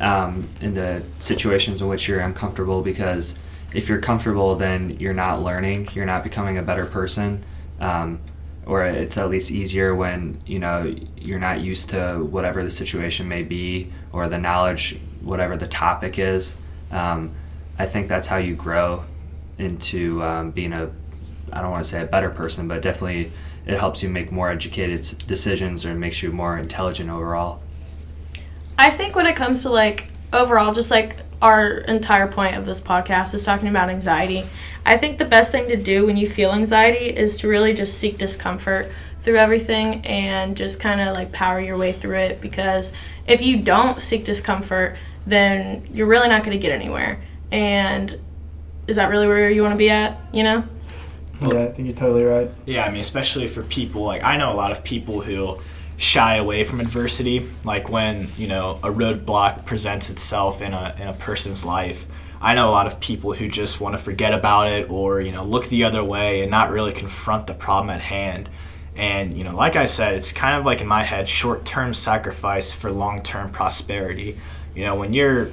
um, 0.00 0.48
into 0.60 1.02
situations 1.20 1.82
in 1.82 1.88
which 1.88 2.08
you're 2.08 2.20
uncomfortable, 2.20 2.82
because 2.82 3.38
if 3.74 3.88
you're 3.88 4.00
comfortable, 4.00 4.54
then 4.54 4.96
you're 4.98 5.14
not 5.14 5.42
learning, 5.42 5.88
you're 5.94 6.06
not 6.06 6.24
becoming 6.24 6.58
a 6.58 6.62
better 6.62 6.86
person, 6.86 7.44
um, 7.80 8.18
or 8.64 8.84
it's 8.84 9.16
at 9.16 9.28
least 9.28 9.50
easier 9.50 9.94
when 9.94 10.40
you 10.46 10.58
know 10.58 10.94
you're 11.16 11.38
not 11.38 11.60
used 11.60 11.90
to 11.90 12.24
whatever 12.24 12.62
the 12.62 12.70
situation 12.70 13.28
may 13.28 13.42
be 13.42 13.92
or 14.12 14.28
the 14.28 14.38
knowledge, 14.38 14.98
whatever 15.20 15.56
the 15.56 15.66
topic 15.66 16.18
is. 16.18 16.56
Um, 16.90 17.34
I 17.78 17.86
think 17.86 18.08
that's 18.08 18.28
how 18.28 18.36
you 18.38 18.54
grow 18.54 19.04
into 19.58 20.22
um, 20.22 20.50
being 20.50 20.72
a, 20.72 20.90
I 21.52 21.60
don't 21.60 21.70
want 21.70 21.84
to 21.84 21.90
say 21.90 22.02
a 22.02 22.06
better 22.06 22.30
person, 22.30 22.68
but 22.68 22.82
definitely 22.82 23.30
it 23.66 23.78
helps 23.78 24.02
you 24.02 24.08
make 24.08 24.32
more 24.32 24.50
educated 24.50 25.02
decisions 25.26 25.86
or 25.86 25.94
makes 25.94 26.22
you 26.22 26.32
more 26.32 26.58
intelligent 26.58 27.10
overall. 27.10 27.60
I 28.78 28.90
think 28.90 29.14
when 29.14 29.26
it 29.26 29.36
comes 29.36 29.62
to 29.62 29.70
like 29.70 30.08
overall, 30.32 30.72
just 30.72 30.90
like 30.90 31.16
our 31.40 31.78
entire 31.78 32.28
point 32.28 32.56
of 32.56 32.64
this 32.64 32.80
podcast 32.80 33.34
is 33.34 33.44
talking 33.44 33.68
about 33.68 33.90
anxiety. 33.90 34.44
I 34.86 34.96
think 34.96 35.18
the 35.18 35.24
best 35.24 35.50
thing 35.50 35.68
to 35.68 35.76
do 35.76 36.06
when 36.06 36.16
you 36.16 36.28
feel 36.28 36.52
anxiety 36.52 37.06
is 37.06 37.36
to 37.38 37.48
really 37.48 37.74
just 37.74 37.98
seek 37.98 38.16
discomfort 38.16 38.90
through 39.22 39.36
everything 39.36 40.04
and 40.06 40.56
just 40.56 40.80
kind 40.80 41.00
of 41.00 41.14
like 41.14 41.32
power 41.32 41.60
your 41.60 41.76
way 41.76 41.92
through 41.92 42.16
it 42.16 42.40
because 42.40 42.92
if 43.26 43.42
you 43.42 43.62
don't 43.62 44.00
seek 44.00 44.24
discomfort, 44.24 44.96
then 45.26 45.86
you're 45.92 46.06
really 46.06 46.28
not 46.28 46.44
going 46.44 46.56
to 46.56 46.62
get 46.62 46.72
anywhere. 46.72 47.22
And 47.50 48.18
is 48.86 48.96
that 48.96 49.10
really 49.10 49.26
where 49.26 49.50
you 49.50 49.62
want 49.62 49.72
to 49.72 49.78
be 49.78 49.90
at, 49.90 50.20
you 50.32 50.42
know? 50.42 50.64
Yeah, 51.42 51.64
I 51.64 51.72
think 51.72 51.86
you're 51.88 51.96
totally 51.96 52.24
right. 52.24 52.50
Yeah, 52.66 52.84
I 52.84 52.90
mean, 52.90 53.00
especially 53.00 53.46
for 53.46 53.62
people 53.62 54.02
like 54.02 54.22
I 54.22 54.36
know 54.36 54.52
a 54.52 54.54
lot 54.54 54.72
of 54.72 54.84
people 54.84 55.20
who 55.20 55.58
shy 55.96 56.36
away 56.36 56.64
from 56.64 56.80
adversity, 56.80 57.48
like 57.64 57.88
when 57.88 58.28
you 58.36 58.48
know 58.48 58.78
a 58.82 58.88
roadblock 58.88 59.64
presents 59.64 60.10
itself 60.10 60.62
in 60.62 60.72
a 60.72 60.94
in 60.98 61.08
a 61.08 61.12
person's 61.14 61.64
life. 61.64 62.06
I 62.40 62.54
know 62.54 62.68
a 62.68 62.72
lot 62.72 62.88
of 62.88 62.98
people 62.98 63.34
who 63.34 63.46
just 63.46 63.80
want 63.80 63.96
to 63.96 64.02
forget 64.02 64.34
about 64.34 64.66
it 64.68 64.90
or 64.90 65.20
you 65.20 65.32
know 65.32 65.44
look 65.44 65.66
the 65.68 65.84
other 65.84 66.02
way 66.02 66.42
and 66.42 66.50
not 66.50 66.70
really 66.70 66.92
confront 66.92 67.46
the 67.46 67.54
problem 67.54 67.90
at 67.90 68.00
hand. 68.00 68.48
And 68.96 69.32
you 69.34 69.44
know, 69.44 69.54
like 69.54 69.76
I 69.76 69.86
said, 69.86 70.14
it's 70.14 70.32
kind 70.32 70.56
of 70.58 70.66
like 70.66 70.80
in 70.80 70.86
my 70.86 71.02
head, 71.02 71.28
short-term 71.28 71.94
sacrifice 71.94 72.72
for 72.72 72.90
long-term 72.90 73.50
prosperity. 73.52 74.38
You 74.74 74.84
know, 74.84 74.96
when 74.96 75.12
you're 75.12 75.50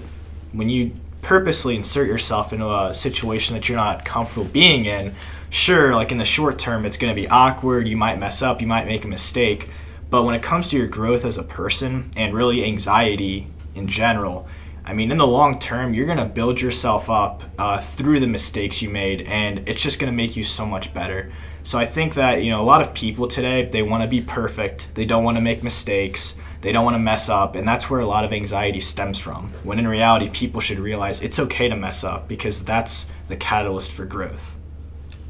when 0.52 0.70
you 0.70 0.92
purposely 1.22 1.76
insert 1.76 2.08
yourself 2.08 2.54
into 2.54 2.68
a 2.68 2.94
situation 2.94 3.54
that 3.56 3.70
you're 3.70 3.78
not 3.78 4.04
comfortable 4.06 4.48
being 4.48 4.86
in, 4.86 5.14
sure, 5.50 5.96
like 5.96 6.12
in 6.12 6.18
the 6.18 6.26
short 6.26 6.60
term, 6.60 6.86
it's 6.86 6.98
going 6.98 7.14
to 7.14 7.22
be 7.22 7.28
awkward. 7.28 7.88
You 7.88 7.98
might 7.98 8.20
mess 8.20 8.42
up, 8.42 8.62
you 8.62 8.68
might 8.68 8.88
make 8.88 9.06
a 9.06 9.08
mistake. 9.08 9.70
But 10.10 10.24
when 10.24 10.36
it 10.36 10.42
comes 10.42 10.70
to 10.70 10.78
your 10.78 10.88
growth 10.88 11.26
as 11.26 11.38
a 11.38 11.44
person 11.44 12.10
and 12.18 12.34
really 12.34 12.64
anxiety 12.64 13.48
in 13.76 13.88
general, 13.88 14.48
I 14.86 14.94
mean, 14.94 15.12
in 15.12 15.20
the 15.20 15.28
long 15.28 15.60
term, 15.60 15.94
you're 15.94 16.08
going 16.08 16.18
to 16.18 16.26
build 16.26 16.60
yourself 16.60 17.12
up 17.12 17.44
uh, 17.60 17.78
through 17.80 18.20
the 18.20 18.28
mistakes 18.28 18.82
you 18.82 18.90
made, 18.90 19.22
and 19.22 19.70
it's 19.70 19.84
just 19.84 20.00
going 20.00 20.12
to 20.12 20.16
make 20.16 20.36
you 20.36 20.44
so 20.44 20.66
much 20.66 20.96
better. 20.96 21.32
So 21.62 21.78
I 21.78 21.86
think 21.86 22.16
that, 22.16 22.44
you 22.44 22.50
know, 22.50 22.62
a 22.62 22.64
lot 22.64 22.82
of 22.82 22.96
people 22.96 23.28
today, 23.28 23.66
they 23.66 23.84
want 23.84 24.02
to 24.02 24.10
be 24.10 24.22
perfect. 24.22 24.88
They 24.96 25.06
don't 25.06 25.24
want 25.24 25.38
to 25.38 25.42
make 25.42 25.62
mistakes. 25.62 26.36
They 26.62 26.72
don't 26.72 26.86
want 26.86 26.96
to 26.96 27.00
mess 27.00 27.30
up. 27.30 27.56
And 27.56 27.68
that's 27.68 27.90
where 27.90 28.00
a 28.00 28.06
lot 28.08 28.26
of 28.26 28.34
anxiety 28.34 28.80
stems 28.80 29.20
from. 29.20 29.52
When 29.64 29.78
in 29.78 29.88
reality, 29.88 30.30
people 30.30 30.62
should 30.62 30.80
realize 30.80 31.22
it's 31.22 31.38
okay 31.38 31.70
to 31.70 31.76
mess 31.76 32.04
up 32.04 32.28
because 32.28 32.64
that's 32.64 33.06
the 33.28 33.38
catalyst 33.38 33.92
for 33.92 34.06
growth. 34.06 34.59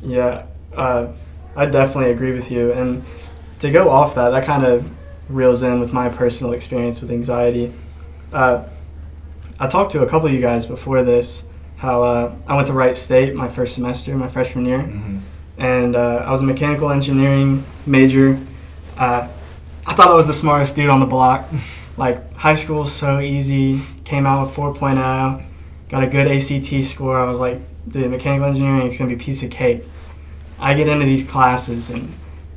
Yeah, 0.02 0.46
uh, 0.74 1.08
I 1.56 1.66
definitely 1.66 2.12
agree 2.12 2.32
with 2.34 2.52
you. 2.52 2.72
And 2.74 3.04
to 3.60 3.70
go 3.72 3.90
off 3.90 4.16
that, 4.16 4.30
that 4.30 4.46
kind 4.46 4.66
of 4.66 4.90
reels 5.30 5.62
in 5.64 5.80
with 5.80 5.94
my 5.94 6.10
personal 6.10 6.54
experience 6.54 7.02
with 7.02 7.12
anxiety. 7.12 7.74
Uh, 8.32 8.64
I 9.60 9.68
talked 9.68 9.92
to 9.92 10.02
a 10.02 10.08
couple 10.10 10.28
of 10.28 10.34
you 10.34 10.42
guys 10.42 10.66
before 10.66 11.04
this 11.04 11.46
how 11.78 12.02
uh, 12.04 12.36
I 12.48 12.56
went 12.56 12.68
to 12.68 12.74
Wright 12.74 12.96
State 12.98 13.36
my 13.36 13.48
first 13.48 13.76
semester, 13.76 14.16
my 14.16 14.28
freshman 14.28 14.66
year, 14.66 14.80
Mm-hmm. 14.80 15.18
and 15.58 15.96
uh, 15.96 16.24
I 16.26 16.32
was 16.32 16.42
a 16.42 16.46
mechanical 16.46 16.90
engineering 16.92 17.64
major. 17.86 18.38
Uh, 18.98 19.28
I 19.88 19.94
thought 19.94 20.10
I 20.10 20.14
was 20.16 20.28
the 20.28 20.34
smartest 20.34 20.76
dude 20.76 20.90
on 20.90 21.00
the 21.00 21.06
block. 21.06 21.48
like 21.98 22.34
high 22.34 22.56
school 22.56 22.82
was 22.82 22.94
so 22.94 23.20
easy. 23.20 23.80
Came 24.04 24.26
out 24.26 24.48
with 24.48 24.56
4.0, 24.56 25.46
got 25.90 26.04
a 26.04 26.08
good 26.08 26.28
ACT 26.28 26.84
score. 26.86 27.18
I 27.18 27.26
was 27.26 27.40
like, 27.40 27.60
dude, 27.88 28.10
mechanical 28.12 28.48
engineering 28.48 28.88
is 28.88 28.98
gonna 28.98 29.10
be 29.10 29.16
a 29.16 29.26
piece 29.26 29.44
of 29.44 29.52
cake. 29.52 29.84
I 30.60 30.74
get 30.74 30.88
into 30.88 31.06
these 31.06 31.24
classes 31.24 31.90
and 31.90 32.14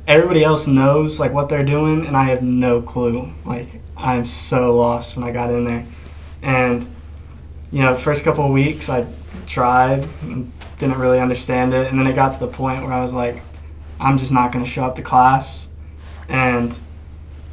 everybody 0.07 0.43
else 0.43 0.67
knows 0.67 1.19
like 1.19 1.33
what 1.33 1.49
they're 1.49 1.63
doing, 1.65 2.05
and 2.05 2.15
I 2.17 2.25
have 2.25 2.41
no 2.41 2.81
clue. 2.81 3.33
Like 3.45 3.81
I'm 3.95 4.25
so 4.25 4.75
lost 4.75 5.15
when 5.15 5.27
I 5.27 5.31
got 5.31 5.49
in 5.49 5.65
there, 5.65 5.85
and 6.41 6.93
you 7.71 7.81
know, 7.81 7.95
first 7.95 8.23
couple 8.23 8.45
of 8.45 8.51
weeks 8.51 8.89
I 8.89 9.07
tried 9.47 10.07
and 10.21 10.51
didn't 10.79 10.97
really 10.97 11.19
understand 11.19 11.73
it, 11.73 11.87
and 11.87 11.99
then 11.99 12.07
it 12.07 12.13
got 12.13 12.31
to 12.33 12.39
the 12.39 12.47
point 12.47 12.83
where 12.83 12.93
I 12.93 13.01
was 13.01 13.13
like, 13.13 13.41
I'm 13.99 14.17
just 14.17 14.31
not 14.31 14.51
going 14.51 14.63
to 14.63 14.69
show 14.69 14.83
up 14.83 14.95
to 14.97 15.01
class, 15.01 15.69
and 16.27 16.77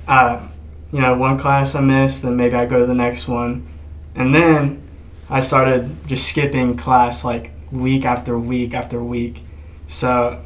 uh, 0.08 0.46
you 0.92 1.00
know, 1.00 1.16
one 1.16 1.38
class 1.38 1.74
I 1.74 1.80
missed, 1.80 2.22
then 2.22 2.36
maybe 2.36 2.56
I 2.56 2.66
go 2.66 2.80
to 2.80 2.86
the 2.86 2.94
next 2.94 3.28
one, 3.28 3.66
and 4.14 4.34
then 4.34 4.82
I 5.28 5.40
started 5.40 5.96
just 6.06 6.28
skipping 6.28 6.76
class 6.76 7.24
like 7.24 7.52
week 7.72 8.04
after 8.04 8.38
week 8.38 8.74
after 8.74 9.02
week, 9.02 9.42
so 9.86 10.44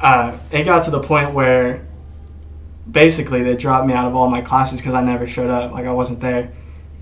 uh, 0.00 0.36
it 0.50 0.64
got 0.64 0.82
to 0.84 0.90
the 0.90 1.00
point 1.00 1.34
where 1.34 1.86
basically 2.90 3.42
they 3.42 3.56
dropped 3.56 3.86
me 3.86 3.94
out 3.94 4.06
of 4.06 4.14
all 4.14 4.28
my 4.28 4.42
classes 4.42 4.80
because 4.80 4.94
I 4.94 5.02
never 5.02 5.26
showed 5.26 5.50
up, 5.50 5.72
like 5.72 5.86
I 5.86 5.92
wasn't 5.92 6.20
there, 6.20 6.52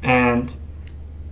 and 0.02 0.54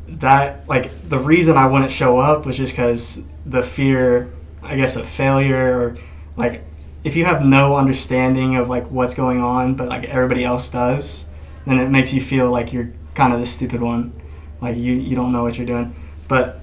that 0.08 0.68
like 0.68 1.08
the 1.08 1.18
reason 1.18 1.56
I 1.56 1.66
wouldn't 1.66 1.92
show 1.92 2.18
up 2.18 2.46
was 2.46 2.56
just 2.56 2.72
because 2.72 3.24
the 3.46 3.62
fear, 3.62 4.32
I 4.62 4.76
guess, 4.76 4.96
of 4.96 5.06
failure 5.06 5.80
or 5.80 5.96
like 6.36 6.64
if 7.04 7.16
you 7.16 7.24
have 7.24 7.44
no 7.44 7.76
understanding 7.76 8.56
of 8.56 8.68
like 8.68 8.90
what's 8.90 9.14
going 9.14 9.40
on, 9.40 9.74
but 9.74 9.88
like 9.88 10.04
everybody 10.04 10.44
else 10.44 10.70
does, 10.70 11.26
then 11.66 11.78
it 11.78 11.88
makes 11.88 12.12
you 12.12 12.20
feel 12.20 12.50
like 12.50 12.72
you're 12.72 12.92
kind 13.14 13.32
of 13.32 13.40
the 13.40 13.46
stupid 13.46 13.80
one, 13.80 14.12
like 14.60 14.76
you 14.76 14.94
you 14.94 15.16
don't 15.16 15.32
know 15.32 15.42
what 15.42 15.56
you're 15.56 15.66
doing. 15.66 15.94
But 16.28 16.59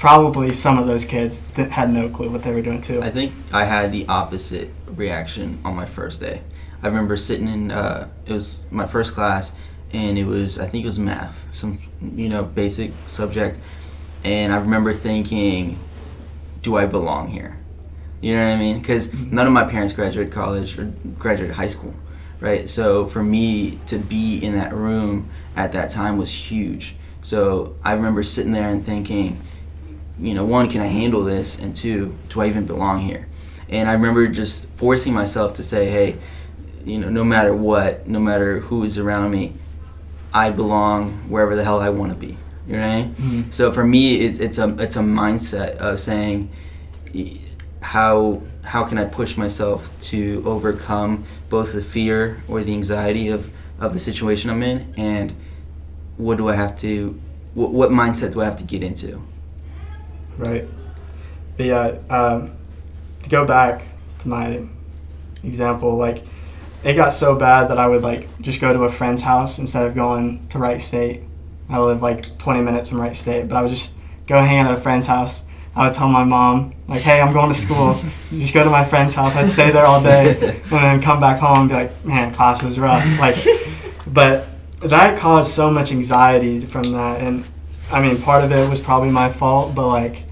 probably 0.00 0.52
some 0.54 0.78
of 0.78 0.86
those 0.86 1.04
kids 1.04 1.42
th- 1.54 1.68
had 1.68 1.92
no 1.92 2.08
clue 2.08 2.30
what 2.30 2.42
they 2.42 2.52
were 2.52 2.62
doing 2.62 2.80
too. 2.80 3.02
I 3.02 3.10
think 3.10 3.32
I 3.52 3.64
had 3.64 3.92
the 3.92 4.06
opposite 4.08 4.70
reaction 4.86 5.60
on 5.64 5.76
my 5.76 5.86
first 5.86 6.20
day. 6.20 6.40
I 6.82 6.88
remember 6.88 7.16
sitting 7.16 7.46
in 7.46 7.70
uh, 7.70 8.08
it 8.26 8.32
was 8.32 8.64
my 8.70 8.86
first 8.86 9.14
class, 9.14 9.52
and 9.92 10.18
it 10.18 10.24
was 10.24 10.58
I 10.58 10.66
think 10.66 10.82
it 10.82 10.86
was 10.86 10.98
math, 10.98 11.46
some 11.54 11.78
you 12.00 12.28
know 12.28 12.42
basic 12.42 12.92
subject, 13.06 13.58
and 14.24 14.52
I 14.52 14.56
remember 14.56 14.94
thinking, 14.94 15.78
do 16.62 16.76
I 16.76 16.86
belong 16.86 17.28
here? 17.28 17.58
You 18.22 18.34
know 18.34 18.48
what 18.48 18.54
I 18.54 18.58
mean? 18.58 18.80
Because 18.80 19.12
none 19.12 19.46
of 19.46 19.52
my 19.52 19.64
parents 19.64 19.92
graduated 19.92 20.32
college 20.32 20.78
or 20.78 20.92
graduated 21.18 21.56
high 21.56 21.68
school, 21.68 21.94
right? 22.40 22.68
So 22.68 23.06
for 23.06 23.22
me 23.22 23.78
to 23.86 23.98
be 23.98 24.38
in 24.38 24.54
that 24.54 24.72
room 24.72 25.30
at 25.56 25.72
that 25.72 25.90
time 25.90 26.16
was 26.16 26.30
huge. 26.30 26.96
So 27.22 27.76
I 27.84 27.92
remember 27.92 28.22
sitting 28.22 28.52
there 28.52 28.68
and 28.68 28.84
thinking, 28.84 29.38
you 30.20 30.34
know, 30.34 30.44
one, 30.44 30.68
can 30.68 30.80
I 30.80 30.86
handle 30.86 31.24
this? 31.24 31.58
And 31.58 31.74
two, 31.74 32.16
do 32.28 32.40
I 32.42 32.46
even 32.46 32.66
belong 32.66 33.00
here? 33.00 33.26
And 33.68 33.88
I 33.88 33.92
remember 33.92 34.26
just 34.28 34.70
forcing 34.72 35.14
myself 35.14 35.54
to 35.54 35.62
say, 35.62 35.88
hey, 35.90 36.18
you 36.84 36.98
know, 36.98 37.08
no 37.08 37.24
matter 37.24 37.54
what, 37.54 38.06
no 38.08 38.18
matter 38.18 38.60
who 38.60 38.82
is 38.84 38.98
around 38.98 39.30
me, 39.30 39.54
I 40.32 40.50
belong 40.50 41.28
wherever 41.28 41.54
the 41.56 41.64
hell 41.64 41.80
I 41.80 41.90
want 41.90 42.12
to 42.12 42.18
be. 42.18 42.36
You 42.66 42.76
know 42.76 42.82
what 42.82 42.88
I 42.88 43.02
mean? 43.02 43.14
Mhm. 43.14 43.54
So 43.54 43.72
for 43.72 43.84
me, 43.84 44.20
it's, 44.20 44.38
it's 44.38 44.58
a 44.58 44.68
it's 44.78 44.96
a 44.96 45.00
mindset 45.00 45.76
of 45.76 45.98
saying, 45.98 46.50
how 47.80 48.42
how 48.62 48.84
can 48.84 48.98
I 48.98 49.04
push 49.04 49.36
myself 49.36 49.90
to 50.02 50.42
overcome 50.46 51.24
both 51.48 51.72
the 51.72 51.82
fear 51.82 52.42
or 52.46 52.62
the 52.62 52.72
anxiety 52.72 53.28
of 53.28 53.50
of 53.80 53.92
the 53.94 53.98
situation 53.98 54.50
I'm 54.50 54.62
in, 54.62 54.92
and 54.96 55.34
what 56.18 56.36
do 56.36 56.48
I 56.50 56.54
have 56.54 56.76
to, 56.80 57.18
what, 57.54 57.72
what 57.72 57.88
mindset 57.90 58.34
do 58.34 58.42
I 58.42 58.44
have 58.44 58.58
to 58.58 58.64
get 58.64 58.82
into? 58.82 59.22
Right. 60.40 60.66
But 61.56 61.66
yeah, 61.66 61.98
um, 62.08 62.56
to 63.22 63.28
go 63.28 63.46
back 63.46 63.82
to 64.20 64.28
my 64.28 64.64
example, 65.42 65.96
like 65.96 66.24
it 66.82 66.94
got 66.94 67.10
so 67.12 67.36
bad 67.36 67.68
that 67.68 67.78
I 67.78 67.86
would 67.86 68.02
like 68.02 68.40
just 68.40 68.60
go 68.60 68.72
to 68.72 68.84
a 68.84 68.90
friend's 68.90 69.22
house 69.22 69.58
instead 69.58 69.86
of 69.86 69.94
going 69.94 70.46
to 70.48 70.58
Wright 70.58 70.80
State. 70.80 71.22
I 71.68 71.78
live 71.78 72.02
like 72.02 72.38
20 72.38 72.62
minutes 72.62 72.88
from 72.88 73.00
Wright 73.00 73.14
State, 73.14 73.48
but 73.48 73.56
I 73.56 73.62
would 73.62 73.70
just 73.70 73.92
go 74.26 74.40
hang 74.40 74.60
out 74.60 74.72
at 74.72 74.78
a 74.78 74.80
friend's 74.80 75.06
house. 75.06 75.44
I 75.76 75.86
would 75.86 75.94
tell 75.94 76.08
my 76.08 76.24
mom, 76.24 76.74
like, 76.88 77.02
hey, 77.02 77.20
I'm 77.20 77.32
going 77.32 77.48
to 77.48 77.54
school. 77.54 77.94
just 78.30 78.52
go 78.52 78.64
to 78.64 78.70
my 78.70 78.84
friend's 78.84 79.14
house. 79.14 79.36
I'd 79.36 79.48
stay 79.48 79.70
there 79.70 79.84
all 79.84 80.02
day 80.02 80.60
and 80.64 80.70
then 80.70 81.00
come 81.00 81.20
back 81.20 81.38
home 81.38 81.60
and 81.60 81.68
be 81.68 81.74
like, 81.74 82.04
man, 82.04 82.34
class 82.34 82.62
was 82.62 82.78
rough. 82.78 83.04
Like, 83.20 83.36
but 84.06 84.48
that 84.80 85.18
caused 85.18 85.52
so 85.52 85.70
much 85.70 85.92
anxiety 85.92 86.64
from 86.64 86.82
that. 86.92 87.20
And 87.20 87.46
I 87.92 88.00
mean, 88.02 88.20
part 88.20 88.42
of 88.42 88.50
it 88.50 88.68
was 88.68 88.80
probably 88.80 89.10
my 89.10 89.30
fault, 89.30 89.74
but 89.74 89.86
like, 89.86 90.24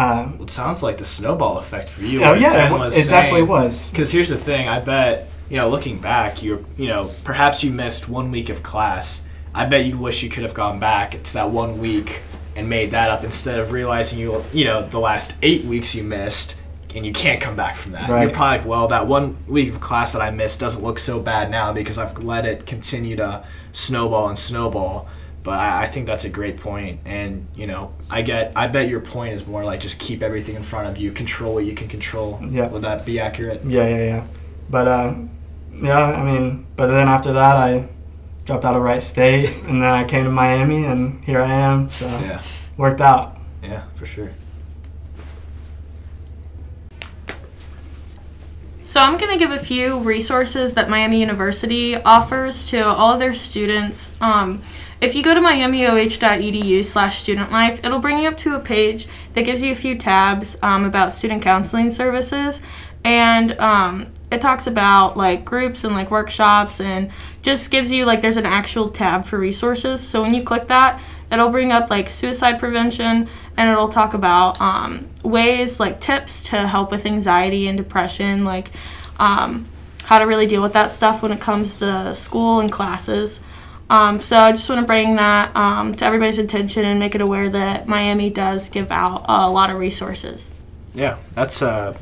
um, 0.00 0.38
it 0.40 0.50
sounds 0.50 0.82
like 0.82 0.98
the 0.98 1.04
snowball 1.04 1.58
effect 1.58 1.88
for 1.88 2.02
you. 2.02 2.22
oh 2.24 2.34
yeah, 2.34 2.52
Ben 2.52 2.72
it, 2.72 2.78
was 2.78 2.96
it 2.96 3.10
definitely 3.10 3.42
was. 3.42 3.90
Because 3.90 4.10
here's 4.10 4.28
the 4.28 4.38
thing, 4.38 4.68
I 4.68 4.80
bet 4.80 5.28
you 5.50 5.56
know, 5.56 5.68
looking 5.68 5.98
back, 5.98 6.42
you're 6.42 6.64
you 6.76 6.86
know, 6.86 7.10
perhaps 7.24 7.62
you 7.62 7.72
missed 7.72 8.08
one 8.08 8.30
week 8.30 8.48
of 8.48 8.62
class. 8.62 9.24
I 9.52 9.66
bet 9.66 9.84
you 9.84 9.98
wish 9.98 10.22
you 10.22 10.30
could 10.30 10.44
have 10.44 10.54
gone 10.54 10.78
back 10.78 11.22
to 11.22 11.34
that 11.34 11.50
one 11.50 11.78
week 11.78 12.22
and 12.56 12.68
made 12.68 12.92
that 12.92 13.10
up 13.10 13.24
instead 13.24 13.58
of 13.58 13.72
realizing 13.72 14.18
you 14.18 14.44
you 14.52 14.64
know 14.64 14.86
the 14.86 15.00
last 15.00 15.36
eight 15.42 15.64
weeks 15.64 15.94
you 15.94 16.04
missed 16.04 16.56
and 16.94 17.04
you 17.06 17.12
can't 17.12 17.40
come 17.40 17.56
back 17.56 17.76
from 17.76 17.92
that. 17.92 18.08
Right. 18.08 18.22
You're 18.22 18.32
probably 18.32 18.58
like, 18.58 18.66
well, 18.66 18.88
that 18.88 19.06
one 19.06 19.36
week 19.46 19.68
of 19.68 19.80
class 19.80 20.12
that 20.12 20.22
I 20.22 20.30
missed 20.30 20.58
doesn't 20.58 20.82
look 20.82 20.98
so 20.98 21.20
bad 21.20 21.50
now 21.50 21.72
because 21.72 21.98
I've 21.98 22.22
let 22.22 22.44
it 22.44 22.66
continue 22.66 23.16
to 23.16 23.44
snowball 23.72 24.28
and 24.28 24.38
snowball. 24.38 25.08
But 25.42 25.58
I, 25.58 25.84
I 25.84 25.86
think 25.86 26.06
that's 26.06 26.26
a 26.26 26.28
great 26.28 26.58
point, 26.60 27.00
and 27.06 27.46
you 27.54 27.66
know, 27.66 27.92
I 28.10 28.20
get. 28.22 28.52
I 28.54 28.66
bet 28.66 28.88
your 28.88 29.00
point 29.00 29.32
is 29.32 29.46
more 29.46 29.64
like 29.64 29.80
just 29.80 29.98
keep 29.98 30.22
everything 30.22 30.54
in 30.54 30.62
front 30.62 30.88
of 30.88 30.98
you, 30.98 31.12
control 31.12 31.54
what 31.54 31.64
you 31.64 31.74
can 31.74 31.88
control. 31.88 32.38
Yeah. 32.46 32.68
Would 32.68 32.82
that 32.82 33.06
be 33.06 33.18
accurate? 33.20 33.62
Yeah, 33.64 33.88
yeah, 33.88 34.04
yeah. 34.04 34.26
But 34.68 34.86
uh, 34.88 35.14
yeah, 35.72 35.98
I 35.98 36.22
mean, 36.24 36.66
but 36.76 36.88
then 36.88 37.08
after 37.08 37.32
that, 37.32 37.56
I 37.56 37.88
dropped 38.44 38.64
out 38.66 38.74
of 38.76 38.82
Wright 38.82 39.02
State, 39.02 39.44
and 39.64 39.82
then 39.82 39.90
I 39.90 40.04
came 40.04 40.24
to 40.24 40.30
Miami, 40.30 40.84
and 40.84 41.24
here 41.24 41.40
I 41.40 41.50
am. 41.52 41.90
So 41.90 42.06
Yeah. 42.06 42.42
worked 42.76 43.00
out. 43.00 43.38
Yeah, 43.62 43.84
for 43.94 44.04
sure. 44.04 44.32
So 48.84 49.00
I'm 49.00 49.18
going 49.18 49.30
to 49.30 49.38
give 49.38 49.52
a 49.52 49.58
few 49.64 50.00
resources 50.00 50.74
that 50.74 50.88
Miami 50.90 51.20
University 51.20 51.94
offers 51.94 52.68
to 52.70 52.84
all 52.84 53.12
of 53.12 53.20
their 53.20 53.34
students. 53.34 54.10
Um, 54.20 54.62
if 55.00 55.14
you 55.14 55.22
go 55.22 55.32
to 55.34 55.40
miamioh.edu 55.40 56.84
slash 56.84 57.18
student 57.18 57.50
life, 57.50 57.80
it'll 57.84 58.00
bring 58.00 58.18
you 58.18 58.28
up 58.28 58.36
to 58.38 58.54
a 58.54 58.60
page 58.60 59.08
that 59.32 59.42
gives 59.42 59.62
you 59.62 59.72
a 59.72 59.76
few 59.76 59.96
tabs 59.96 60.58
um, 60.62 60.84
about 60.84 61.12
student 61.14 61.42
counseling 61.42 61.90
services. 61.90 62.60
And 63.02 63.58
um, 63.58 64.08
it 64.30 64.42
talks 64.42 64.66
about 64.66 65.16
like 65.16 65.44
groups 65.44 65.84
and 65.84 65.94
like 65.94 66.10
workshops 66.10 66.80
and 66.80 67.10
just 67.42 67.70
gives 67.70 67.90
you 67.90 68.04
like 68.04 68.20
there's 68.20 68.36
an 68.36 68.44
actual 68.44 68.90
tab 68.90 69.24
for 69.24 69.38
resources. 69.38 70.06
So 70.06 70.20
when 70.20 70.34
you 70.34 70.42
click 70.42 70.68
that, 70.68 71.00
it'll 71.32 71.48
bring 71.48 71.72
up 71.72 71.88
like 71.88 72.10
suicide 72.10 72.58
prevention 72.58 73.28
and 73.56 73.70
it'll 73.70 73.88
talk 73.88 74.12
about 74.14 74.60
um, 74.60 75.08
ways 75.22 75.80
like 75.80 76.00
tips 76.00 76.42
to 76.50 76.66
help 76.66 76.90
with 76.90 77.06
anxiety 77.06 77.68
and 77.68 77.78
depression 77.78 78.44
like 78.44 78.70
um, 79.18 79.66
how 80.04 80.18
to 80.18 80.26
really 80.26 80.46
deal 80.46 80.62
with 80.62 80.72
that 80.72 80.90
stuff 80.90 81.22
when 81.22 81.30
it 81.32 81.40
comes 81.40 81.78
to 81.78 82.14
school 82.14 82.60
and 82.60 82.72
classes 82.72 83.40
um, 83.90 84.20
so 84.20 84.38
i 84.38 84.50
just 84.50 84.68
want 84.70 84.80
to 84.80 84.86
bring 84.86 85.16
that 85.16 85.54
um, 85.54 85.92
to 85.92 86.06
everybody's 86.06 86.38
attention 86.38 86.84
and 86.86 86.98
make 86.98 87.14
it 87.14 87.20
aware 87.20 87.50
that 87.50 87.86
miami 87.86 88.30
does 88.30 88.70
give 88.70 88.90
out 88.90 89.24
a 89.28 89.50
lot 89.50 89.68
of 89.68 89.76
resources 89.76 90.48
Yeah, 90.94 91.18
that's 91.34 91.62
uh, 91.62 91.96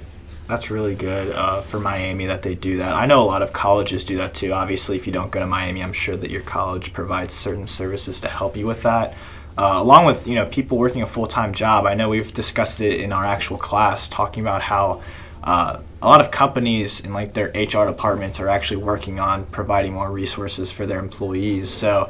That's 0.46 0.70
really 0.70 0.94
good 0.94 1.30
uh, 1.34 1.60
for 1.60 1.78
Miami 1.78 2.24
that 2.24 2.40
they 2.40 2.54
do 2.54 2.78
that. 2.78 2.94
I 2.94 3.04
know 3.04 3.20
a 3.20 3.28
lot 3.28 3.42
of 3.42 3.52
colleges 3.52 4.02
do 4.02 4.16
that 4.16 4.32
too. 4.34 4.52
Obviously, 4.54 4.96
if 4.96 5.06
you 5.06 5.12
don't 5.12 5.30
go 5.30 5.40
to 5.40 5.46
Miami, 5.46 5.82
I'm 5.82 5.92
sure 5.92 6.16
that 6.16 6.30
your 6.30 6.40
college 6.40 6.94
provides 6.94 7.34
certain 7.34 7.66
services 7.66 8.18
to 8.20 8.28
help 8.28 8.56
you 8.56 8.66
with 8.66 8.82
that. 8.84 9.14
Uh, 9.58 9.76
along 9.82 10.06
with 10.06 10.26
you 10.26 10.34
know 10.34 10.46
people 10.46 10.78
working 10.78 11.02
a 11.02 11.06
full 11.06 11.26
time 11.26 11.52
job, 11.52 11.84
I 11.84 11.92
know 11.94 12.08
we've 12.08 12.32
discussed 12.32 12.80
it 12.80 12.98
in 13.00 13.12
our 13.12 13.26
actual 13.26 13.58
class, 13.58 14.08
talking 14.08 14.42
about 14.42 14.62
how 14.62 15.02
uh, 15.44 15.80
a 16.00 16.06
lot 16.06 16.20
of 16.20 16.30
companies 16.30 17.00
in 17.00 17.12
like 17.12 17.34
their 17.34 17.48
HR 17.48 17.86
departments 17.86 18.40
are 18.40 18.48
actually 18.48 18.82
working 18.82 19.18
on 19.18 19.46
providing 19.46 19.94
more 19.94 20.10
resources 20.10 20.70
for 20.70 20.86
their 20.86 20.98
employees. 20.98 21.70
So, 21.70 22.08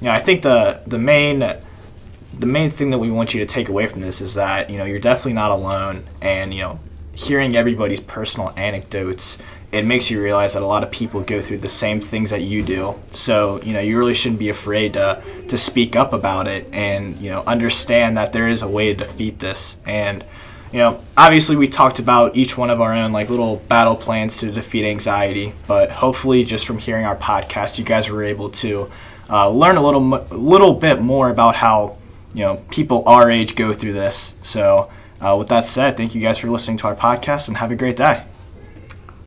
you 0.00 0.06
know, 0.06 0.12
I 0.12 0.18
think 0.18 0.42
the 0.42 0.82
the 0.86 0.98
main 0.98 1.38
the 1.38 2.46
main 2.46 2.70
thing 2.70 2.90
that 2.90 2.98
we 2.98 3.10
want 3.10 3.34
you 3.34 3.40
to 3.40 3.46
take 3.46 3.68
away 3.68 3.86
from 3.86 4.00
this 4.00 4.20
is 4.20 4.34
that 4.34 4.70
you 4.70 4.78
know 4.78 4.84
you're 4.84 4.98
definitely 4.98 5.34
not 5.34 5.50
alone, 5.50 6.04
and 6.20 6.52
you 6.54 6.62
know 6.62 6.80
hearing 7.14 7.56
everybody's 7.56 8.00
personal 8.00 8.52
anecdotes, 8.56 9.38
it 9.72 9.84
makes 9.84 10.10
you 10.10 10.20
realize 10.20 10.54
that 10.54 10.62
a 10.62 10.66
lot 10.66 10.82
of 10.82 10.90
people 10.90 11.20
go 11.20 11.40
through 11.40 11.58
the 11.58 11.68
same 11.68 12.00
things 12.00 12.30
that 12.30 12.40
you 12.40 12.62
do. 12.62 12.98
So, 13.12 13.60
you 13.62 13.72
know, 13.72 13.80
you 13.80 13.98
really 13.98 14.14
shouldn't 14.14 14.40
be 14.40 14.48
afraid 14.48 14.94
to, 14.94 15.22
to 15.48 15.56
speak 15.56 15.94
up 15.94 16.12
about 16.12 16.48
it 16.48 16.66
and, 16.72 17.16
you 17.18 17.28
know, 17.28 17.42
understand 17.46 18.16
that 18.16 18.32
there 18.32 18.48
is 18.48 18.62
a 18.62 18.68
way 18.68 18.88
to 18.88 18.94
defeat 18.94 19.38
this. 19.38 19.76
And, 19.86 20.24
you 20.72 20.78
know, 20.78 21.00
obviously 21.16 21.56
we 21.56 21.66
talked 21.66 21.98
about 21.98 22.36
each 22.36 22.56
one 22.56 22.70
of 22.70 22.80
our 22.80 22.92
own 22.92 23.12
like 23.12 23.28
little 23.28 23.56
battle 23.56 23.96
plans 23.96 24.38
to 24.38 24.52
defeat 24.52 24.84
anxiety, 24.84 25.52
but 25.66 25.90
hopefully 25.90 26.44
just 26.44 26.66
from 26.66 26.78
hearing 26.78 27.04
our 27.04 27.16
podcast, 27.16 27.78
you 27.78 27.84
guys 27.84 28.10
were 28.10 28.22
able 28.22 28.50
to 28.50 28.90
uh, 29.28 29.48
learn 29.48 29.76
a 29.76 29.82
little, 29.82 30.00
little 30.00 30.74
bit 30.74 31.00
more 31.00 31.28
about 31.28 31.56
how, 31.56 31.96
you 32.34 32.42
know, 32.42 32.62
people 32.70 33.02
our 33.06 33.30
age 33.30 33.56
go 33.56 33.72
through 33.72 33.94
this. 33.94 34.34
So, 34.42 34.90
uh, 35.20 35.36
with 35.38 35.48
that 35.48 35.66
said, 35.66 35.96
thank 35.96 36.14
you 36.14 36.20
guys 36.20 36.38
for 36.38 36.48
listening 36.48 36.76
to 36.78 36.86
our 36.86 36.96
podcast 36.96 37.48
and 37.48 37.56
have 37.58 37.70
a 37.70 37.76
great 37.76 37.96
day. 37.96 38.24